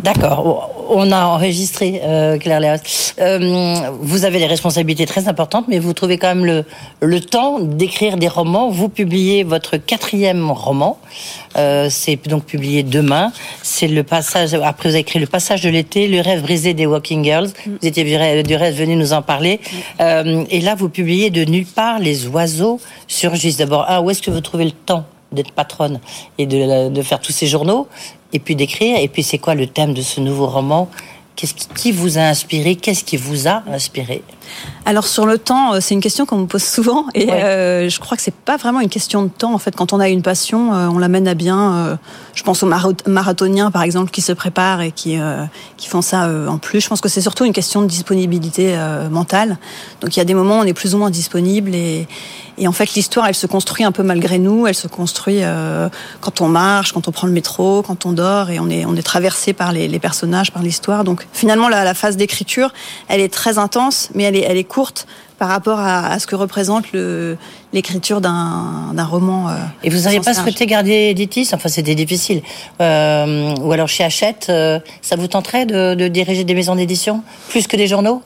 D'accord, 0.00 0.70
on 0.90 1.12
a 1.12 1.24
enregistré 1.26 2.00
euh, 2.04 2.36
Claire 2.38 2.60
Léos. 2.60 3.12
Euh, 3.20 3.74
vous 4.00 4.24
avez 4.24 4.38
des 4.38 4.46
responsabilités 4.46 5.06
très 5.06 5.28
importantes, 5.28 5.66
mais 5.68 5.78
vous 5.78 5.92
trouvez 5.92 6.18
quand 6.18 6.28
même 6.28 6.44
le, 6.44 6.64
le 7.00 7.20
temps 7.20 7.60
d'écrire 7.60 8.16
des 8.16 8.28
romans. 8.28 8.68
Vous 8.68 8.88
publiez 8.88 9.44
votre 9.44 9.76
quatrième 9.76 10.50
roman, 10.50 10.98
euh, 11.56 11.88
c'est 11.90 12.16
donc 12.28 12.44
publié 12.44 12.82
demain. 12.82 13.32
C'est 13.62 13.88
le 13.88 14.02
passage, 14.02 14.54
après 14.54 14.88
vous 14.88 14.94
avez 14.94 15.02
écrit 15.02 15.18
Le 15.18 15.26
passage 15.26 15.62
de 15.62 15.70
l'été, 15.70 16.08
Le 16.08 16.20
rêve 16.20 16.42
brisé 16.42 16.74
des 16.74 16.86
Walking 16.86 17.22
Girls. 17.24 17.48
Mm. 17.48 17.70
Vous 17.80 17.88
étiez 17.88 18.04
du 18.42 18.56
rêve 18.56 18.76
venu 18.76 18.96
nous 18.96 19.12
en 19.12 19.22
parler. 19.22 19.60
Euh, 20.00 20.44
et 20.50 20.60
là, 20.60 20.74
vous 20.74 20.88
publiez 20.88 21.30
De 21.30 21.44
nulle 21.44 21.66
part, 21.66 21.98
les 21.98 22.26
oiseaux 22.26 22.80
surgissent. 23.06 23.58
D'abord, 23.58 23.84
ah, 23.86 24.02
où 24.02 24.10
est-ce 24.10 24.22
que 24.22 24.30
vous 24.30 24.40
trouvez 24.40 24.64
le 24.64 24.72
temps 24.72 25.04
d'être 25.32 25.52
patronne 25.52 26.00
et 26.38 26.46
de, 26.46 26.88
de, 26.88 27.02
faire 27.02 27.20
tous 27.20 27.32
ces 27.32 27.46
journaux 27.46 27.88
et 28.32 28.38
puis 28.38 28.56
d'écrire. 28.56 28.98
Et 28.98 29.08
puis 29.08 29.22
c'est 29.22 29.38
quoi 29.38 29.54
le 29.54 29.66
thème 29.66 29.94
de 29.94 30.02
ce 30.02 30.20
nouveau 30.20 30.46
roman? 30.46 30.88
Qu'est-ce 31.34 31.54
qui, 31.54 31.92
vous 31.92 32.18
a 32.18 32.22
inspiré? 32.22 32.76
Qu'est-ce 32.76 33.04
qui 33.04 33.16
vous 33.16 33.48
a 33.48 33.62
inspiré? 33.72 34.22
Alors 34.84 35.06
sur 35.06 35.24
le 35.24 35.38
temps, 35.38 35.72
euh, 35.72 35.78
c'est 35.80 35.94
une 35.94 36.02
question 36.02 36.26
qu'on 36.26 36.36
me 36.36 36.46
pose 36.46 36.62
souvent 36.62 37.06
et 37.14 37.32
euh, 37.32 37.88
je 37.88 38.00
crois 38.00 38.18
que 38.18 38.22
c'est 38.22 38.34
pas 38.34 38.58
vraiment 38.58 38.80
une 38.80 38.90
question 38.90 39.22
de 39.22 39.28
temps. 39.28 39.54
En 39.54 39.58
fait, 39.58 39.74
quand 39.74 39.94
on 39.94 40.00
a 40.00 40.08
une 40.10 40.20
passion, 40.20 40.74
euh, 40.74 40.88
on 40.88 40.98
l'amène 40.98 41.26
à 41.26 41.34
bien. 41.34 41.98
je 42.34 42.42
pense 42.42 42.62
aux 42.62 42.70
marathoniens 43.06 43.70
par 43.70 43.82
exemple 43.82 44.10
qui 44.10 44.20
se 44.20 44.32
préparent 44.32 44.82
et 44.82 44.92
qui 44.92 45.18
qui 45.78 45.88
font 45.88 46.02
ça 46.02 46.28
en 46.48 46.58
plus. 46.58 46.80
Je 46.80 46.88
pense 46.88 47.00
que 47.00 47.08
c'est 47.08 47.22
surtout 47.22 47.44
une 47.44 47.52
question 47.52 47.80
de 47.80 47.86
disponibilité 47.86 48.76
mentale. 49.10 49.56
Donc 50.00 50.14
il 50.14 50.18
y 50.18 50.22
a 50.22 50.24
des 50.24 50.34
moments 50.34 50.58
où 50.58 50.62
on 50.62 50.66
est 50.66 50.74
plus 50.74 50.94
ou 50.94 50.98
moins 50.98 51.10
disponible 51.10 51.74
et 51.74 52.06
et 52.58 52.68
en 52.68 52.72
fait, 52.72 52.94
l'histoire, 52.94 53.26
elle 53.26 53.34
se 53.34 53.46
construit 53.46 53.84
un 53.84 53.92
peu 53.92 54.02
malgré 54.02 54.38
nous. 54.38 54.66
Elle 54.66 54.74
se 54.74 54.88
construit 54.88 55.38
euh, 55.42 55.88
quand 56.20 56.40
on 56.40 56.48
marche, 56.48 56.92
quand 56.92 57.08
on 57.08 57.12
prend 57.12 57.26
le 57.26 57.32
métro, 57.32 57.82
quand 57.82 58.06
on 58.06 58.12
dort, 58.12 58.50
et 58.50 58.60
on 58.60 58.68
est, 58.68 58.84
on 58.84 58.94
est 58.96 59.02
traversé 59.02 59.52
par 59.52 59.72
les, 59.72 59.88
les 59.88 59.98
personnages, 59.98 60.52
par 60.52 60.62
l'histoire. 60.62 61.04
Donc 61.04 61.26
finalement, 61.32 61.68
la, 61.68 61.84
la 61.84 61.94
phase 61.94 62.16
d'écriture, 62.16 62.72
elle 63.08 63.20
est 63.20 63.32
très 63.32 63.58
intense, 63.58 64.10
mais 64.14 64.24
elle 64.24 64.36
est, 64.36 64.42
elle 64.42 64.56
est 64.56 64.64
courte 64.64 65.06
par 65.38 65.48
rapport 65.48 65.80
à, 65.80 66.06
à 66.06 66.18
ce 66.20 66.28
que 66.28 66.36
représente 66.36 66.84
l'écriture 67.72 68.20
d'un 68.20 69.04
roman. 69.04 69.48
Euh, 69.48 69.54
et 69.82 69.90
vous 69.90 70.02
n'auriez 70.02 70.20
pas 70.20 70.34
souhaité 70.34 70.66
garder 70.66 71.08
Editis? 71.10 71.48
Enfin, 71.52 71.68
c'était 71.68 71.96
difficile. 71.96 72.42
Euh, 72.80 73.52
ou 73.60 73.72
alors 73.72 73.88
chez 73.88 74.04
Hachette, 74.04 74.46
euh, 74.50 74.78
ça 75.00 75.16
vous 75.16 75.26
tenterait 75.26 75.66
de, 75.66 75.94
de 75.94 76.06
diriger 76.06 76.44
des 76.44 76.54
maisons 76.54 76.76
d'édition 76.76 77.24
plus 77.48 77.66
que 77.66 77.76
des 77.76 77.88
journaux? 77.88 78.22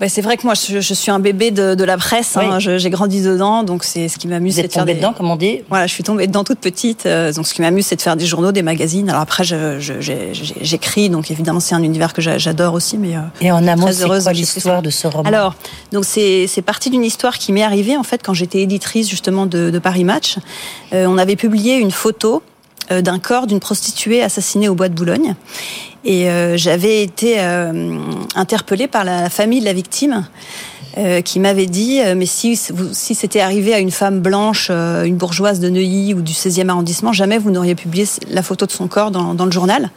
Bah, 0.00 0.08
c'est 0.08 0.20
vrai 0.20 0.36
que 0.36 0.44
moi, 0.44 0.54
je, 0.54 0.80
suis 0.80 1.10
un 1.10 1.20
bébé 1.20 1.50
de, 1.50 1.84
la 1.84 1.96
presse. 1.96 2.36
Hein. 2.36 2.58
j'ai 2.58 2.90
grandi 2.90 3.22
dedans, 3.22 3.62
donc 3.62 3.84
c'est 3.84 4.08
ce 4.08 4.18
qui 4.18 4.26
m'amuse. 4.26 4.54
Vous 4.54 4.60
êtes 4.60 4.72
tombée 4.72 4.94
dedans, 4.94 5.12
comme 5.12 5.30
on 5.30 5.36
dit 5.36 5.60
Voilà, 5.68 5.86
je 5.86 5.92
suis 5.92 6.02
tombée 6.02 6.26
dedans 6.26 6.44
toute 6.44 6.58
petite. 6.58 7.06
Euh, 7.06 7.32
donc 7.32 7.46
ce 7.46 7.54
qui 7.54 7.62
m'amuse, 7.62 7.86
c'est 7.86 7.96
de 7.96 8.02
faire 8.02 8.16
des 8.16 8.26
journaux, 8.26 8.52
des 8.52 8.62
magazines. 8.62 9.08
Alors 9.08 9.22
après, 9.22 9.44
j'écris, 9.44 11.08
donc 11.08 11.30
évidemment, 11.30 11.60
c'est 11.60 11.74
un 11.74 11.82
univers 11.82 12.12
que 12.12 12.20
j'adore 12.20 12.74
aussi. 12.74 12.98
Mais 12.98 13.16
euh, 13.16 13.20
et 13.40 13.52
en 13.52 13.66
amont, 13.66 13.90
c'est 13.92 14.06
quoi 14.06 14.32
l'histoire 14.32 14.82
de 14.82 14.90
ce 14.90 15.06
roman 15.06 15.28
Alors, 15.28 15.54
donc 15.92 16.04
c'est 16.04 16.62
parti 16.64 16.90
d'une 16.90 17.04
histoire 17.04 17.38
qui 17.38 17.52
m'est 17.52 17.62
arrivée 17.62 17.96
en 17.96 18.02
fait 18.02 18.22
quand 18.22 18.34
j'étais 18.34 18.60
éditrice 18.60 19.08
justement 19.08 19.46
de, 19.46 19.78
Paris 19.82 20.04
Match. 20.04 20.36
Euh, 20.92 21.06
on 21.06 21.18
avait 21.18 21.36
publié 21.36 21.76
une 21.76 21.90
photo 21.90 22.42
d'un 23.00 23.18
corps 23.18 23.46
d'une 23.46 23.60
prostituée 23.60 24.22
assassinée 24.22 24.68
au 24.68 24.74
bois 24.74 24.88
de 24.88 24.94
Boulogne. 24.94 25.34
Et 26.04 26.28
euh, 26.28 26.56
j'avais 26.56 27.02
été 27.02 27.36
euh, 27.38 27.98
interpellée 28.34 28.88
par 28.88 29.04
la 29.04 29.30
famille 29.30 29.60
de 29.60 29.64
la 29.64 29.72
victime. 29.72 30.26
Euh, 30.98 31.22
qui 31.22 31.40
m'avait 31.40 31.64
dit 31.64 32.00
mais 32.14 32.26
si 32.26 32.54
si 32.54 33.14
c'était 33.14 33.40
arrivé 33.40 33.72
à 33.72 33.78
une 33.78 33.90
femme 33.90 34.20
blanche, 34.20 34.68
une 34.68 35.16
bourgeoise 35.16 35.58
de 35.58 35.70
Neuilly 35.70 36.12
ou 36.12 36.20
du 36.20 36.34
16e 36.34 36.68
arrondissement, 36.68 37.14
jamais 37.14 37.38
vous 37.38 37.50
n'auriez 37.50 37.74
publié 37.74 38.06
la 38.28 38.42
photo 38.42 38.66
de 38.66 38.72
son 38.72 38.88
corps 38.88 39.10
dans, 39.10 39.32
dans 39.32 39.46
le 39.46 39.50
journal. 39.50 39.90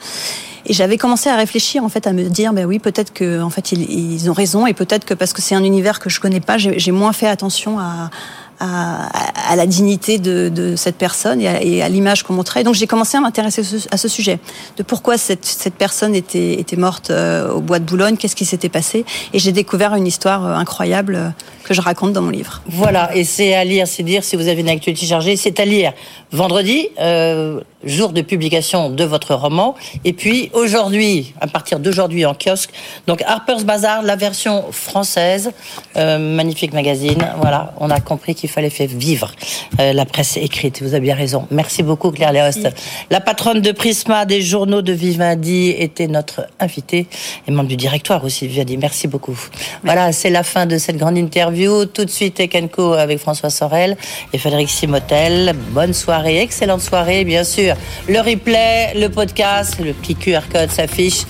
Et 0.68 0.72
j'avais 0.72 0.98
commencé 0.98 1.28
à 1.28 1.36
réfléchir 1.36 1.84
en 1.84 1.90
fait 1.90 2.08
à 2.08 2.14
me 2.14 2.24
dire 2.24 2.54
ben 2.54 2.66
oui 2.66 2.80
peut-être 2.80 3.12
que 3.12 3.42
en 3.42 3.50
fait 3.50 3.74
ils, 3.74 3.82
ils 3.92 4.30
ont 4.30 4.34
raison 4.34 4.68
et 4.68 4.74
peut-être 4.74 5.04
que 5.04 5.14
parce 5.14 5.34
que 5.34 5.42
c'est 5.42 5.54
un 5.54 5.66
univers 5.66 6.00
que 6.00 6.10
je 6.10 6.22
connais 6.22 6.40
pas, 6.40 6.58
j'ai 6.58 6.92
moins 6.92 7.12
fait 7.12 7.28
attention 7.28 7.78
à 7.78 8.10
à, 8.60 9.10
à, 9.52 9.56
la 9.56 9.66
dignité 9.66 10.18
de, 10.18 10.50
de 10.50 10.76
cette 10.76 10.96
personne 10.96 11.42
et 11.42 11.82
à, 11.82 11.90
l'image 11.90 12.24
qu'on 12.24 12.34
montrait. 12.34 12.64
Donc 12.64 12.76
j'ai 12.76 12.88
commencé 12.88 13.18
à 13.18 13.22
m'intéresser 13.22 13.62
à 13.92 13.98
ce 13.98 14.08
sujet, 14.08 14.40
de 14.78 14.84
pourquoi 14.84 15.18
cette, 15.18 15.46
cette 15.46 15.76
personne 15.76 16.16
était, 16.16 16.54
était 16.60 16.76
morte 16.76 17.10
euh, 17.10 17.52
au 17.52 17.62
bois 17.62 17.80
de 17.80 17.86
Boulogne, 17.86 18.18
qu'est-ce 18.18 18.36
qui 18.36 18.46
s'était 18.46 18.70
passé. 18.70 19.06
Et 19.34 19.40
j'ai 19.40 19.52
découvert 19.52 19.96
une 19.96 20.08
histoire 20.08 20.46
euh, 20.46 20.56
incroyable 20.56 21.16
euh, 21.16 21.30
que 21.64 21.74
je 21.74 21.82
raconte 21.82 22.14
dans 22.14 22.22
mon 22.22 22.30
livre. 22.30 22.62
Voilà, 22.68 23.16
et 23.16 23.24
c'est 23.24 23.56
à 23.56 23.64
lire, 23.64 23.88
c'est 23.88 24.04
dire 24.04 24.24
si 24.24 24.36
vous 24.36 24.48
avez 24.48 24.62
une 24.62 24.70
actualité 24.70 25.06
chargée, 25.06 25.36
c'est 25.36 25.60
à 25.60 25.66
lire 25.66 25.94
vendredi, 26.36 26.90
euh, 27.00 27.62
jour 27.84 28.12
de 28.12 28.22
publication 28.22 28.90
de 28.90 29.04
votre 29.04 29.34
roman, 29.36 29.76
et 30.04 30.14
puis 30.14 30.50
aujourd'hui, 30.54 31.34
à 31.40 31.48
partir 31.48 31.80
d'aujourd'hui 31.80 32.26
en 32.26 32.34
kiosque, 32.34 32.72
donc 33.08 33.22
Harper's 33.26 33.64
Bazaar, 33.64 34.02
la 34.04 34.16
version 34.16 34.66
française, 34.72 35.52
euh, 35.96 36.18
magnifique 36.18 36.74
magazine, 36.74 37.26
voilà, 37.40 37.74
on 37.80 37.90
a 37.90 38.00
compris 38.00 38.36
qu'il 38.36 38.50
fallait 38.50 38.70
faire 38.70 38.90
vivre 38.90 39.32
euh, 39.80 39.94
la 39.94 40.06
presse 40.06 40.38
écrite, 40.38 40.82
vous 40.82 40.94
avez 40.94 41.06
bien 41.06 41.16
raison. 41.16 41.48
Merci 41.52 41.84
beaucoup 41.84 42.12
Claire 42.12 42.34
Léost. 42.34 42.68
La 43.10 43.22
patronne 43.22 43.62
de 43.62 43.72
Prisma 43.72 44.26
des 44.26 44.42
journaux 44.42 44.82
de 44.82 44.94
Vivendi 44.94 45.74
était 45.78 46.08
notre 46.08 46.48
invitée, 46.60 47.08
et 47.48 47.52
membre 47.52 47.70
du 47.70 47.78
directoire 47.78 48.24
aussi 48.24 48.48
Vivendi, 48.48 48.78
merci 48.78 49.08
beaucoup. 49.08 49.38
Voilà, 49.84 50.12
c'est 50.12 50.30
la 50.30 50.44
fin 50.44 50.66
de 50.66 50.78
cette 50.78 50.98
grande 50.98 51.18
interview 51.18 51.86
tout 51.86 52.04
de 52.04 52.10
suite, 52.10 52.40
Ekenko 52.40 52.94
avec 52.94 53.20
François 53.20 53.50
Sorel 53.50 53.96
et 54.34 54.38
Frédéric 54.38 54.70
Simotel. 54.70 55.56
Bonne 55.72 55.94
soirée, 55.94 56.25
excellente 56.34 56.82
soirée, 56.82 57.24
bien 57.24 57.44
sûr. 57.44 57.76
Le 58.08 58.20
replay, 58.20 58.94
le 58.96 59.08
podcast, 59.10 59.80
le 59.80 59.94
petit 59.94 60.16
QR 60.16 60.42
code 60.52 60.72
s'affiche 60.72 61.24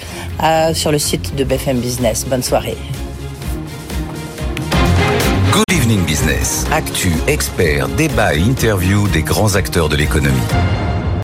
euh, 0.44 0.74
sur 0.74 0.92
le 0.92 1.00
site 1.00 1.36
de 1.36 1.44
BFM 1.44 1.80
Business. 1.80 2.26
Bonne 2.26 2.44
soirée. 2.44 2.78
Good 5.52 5.64
Evening 5.72 6.04
Business. 6.06 6.66
Actu, 6.72 7.12
expert, 7.28 7.88
débat 7.90 8.36
et 8.36 8.40
interview 8.40 9.08
des 9.10 9.24
grands 9.24 9.56
acteurs 9.56 9.90
de 9.90 9.96
l'économie. 9.96 10.36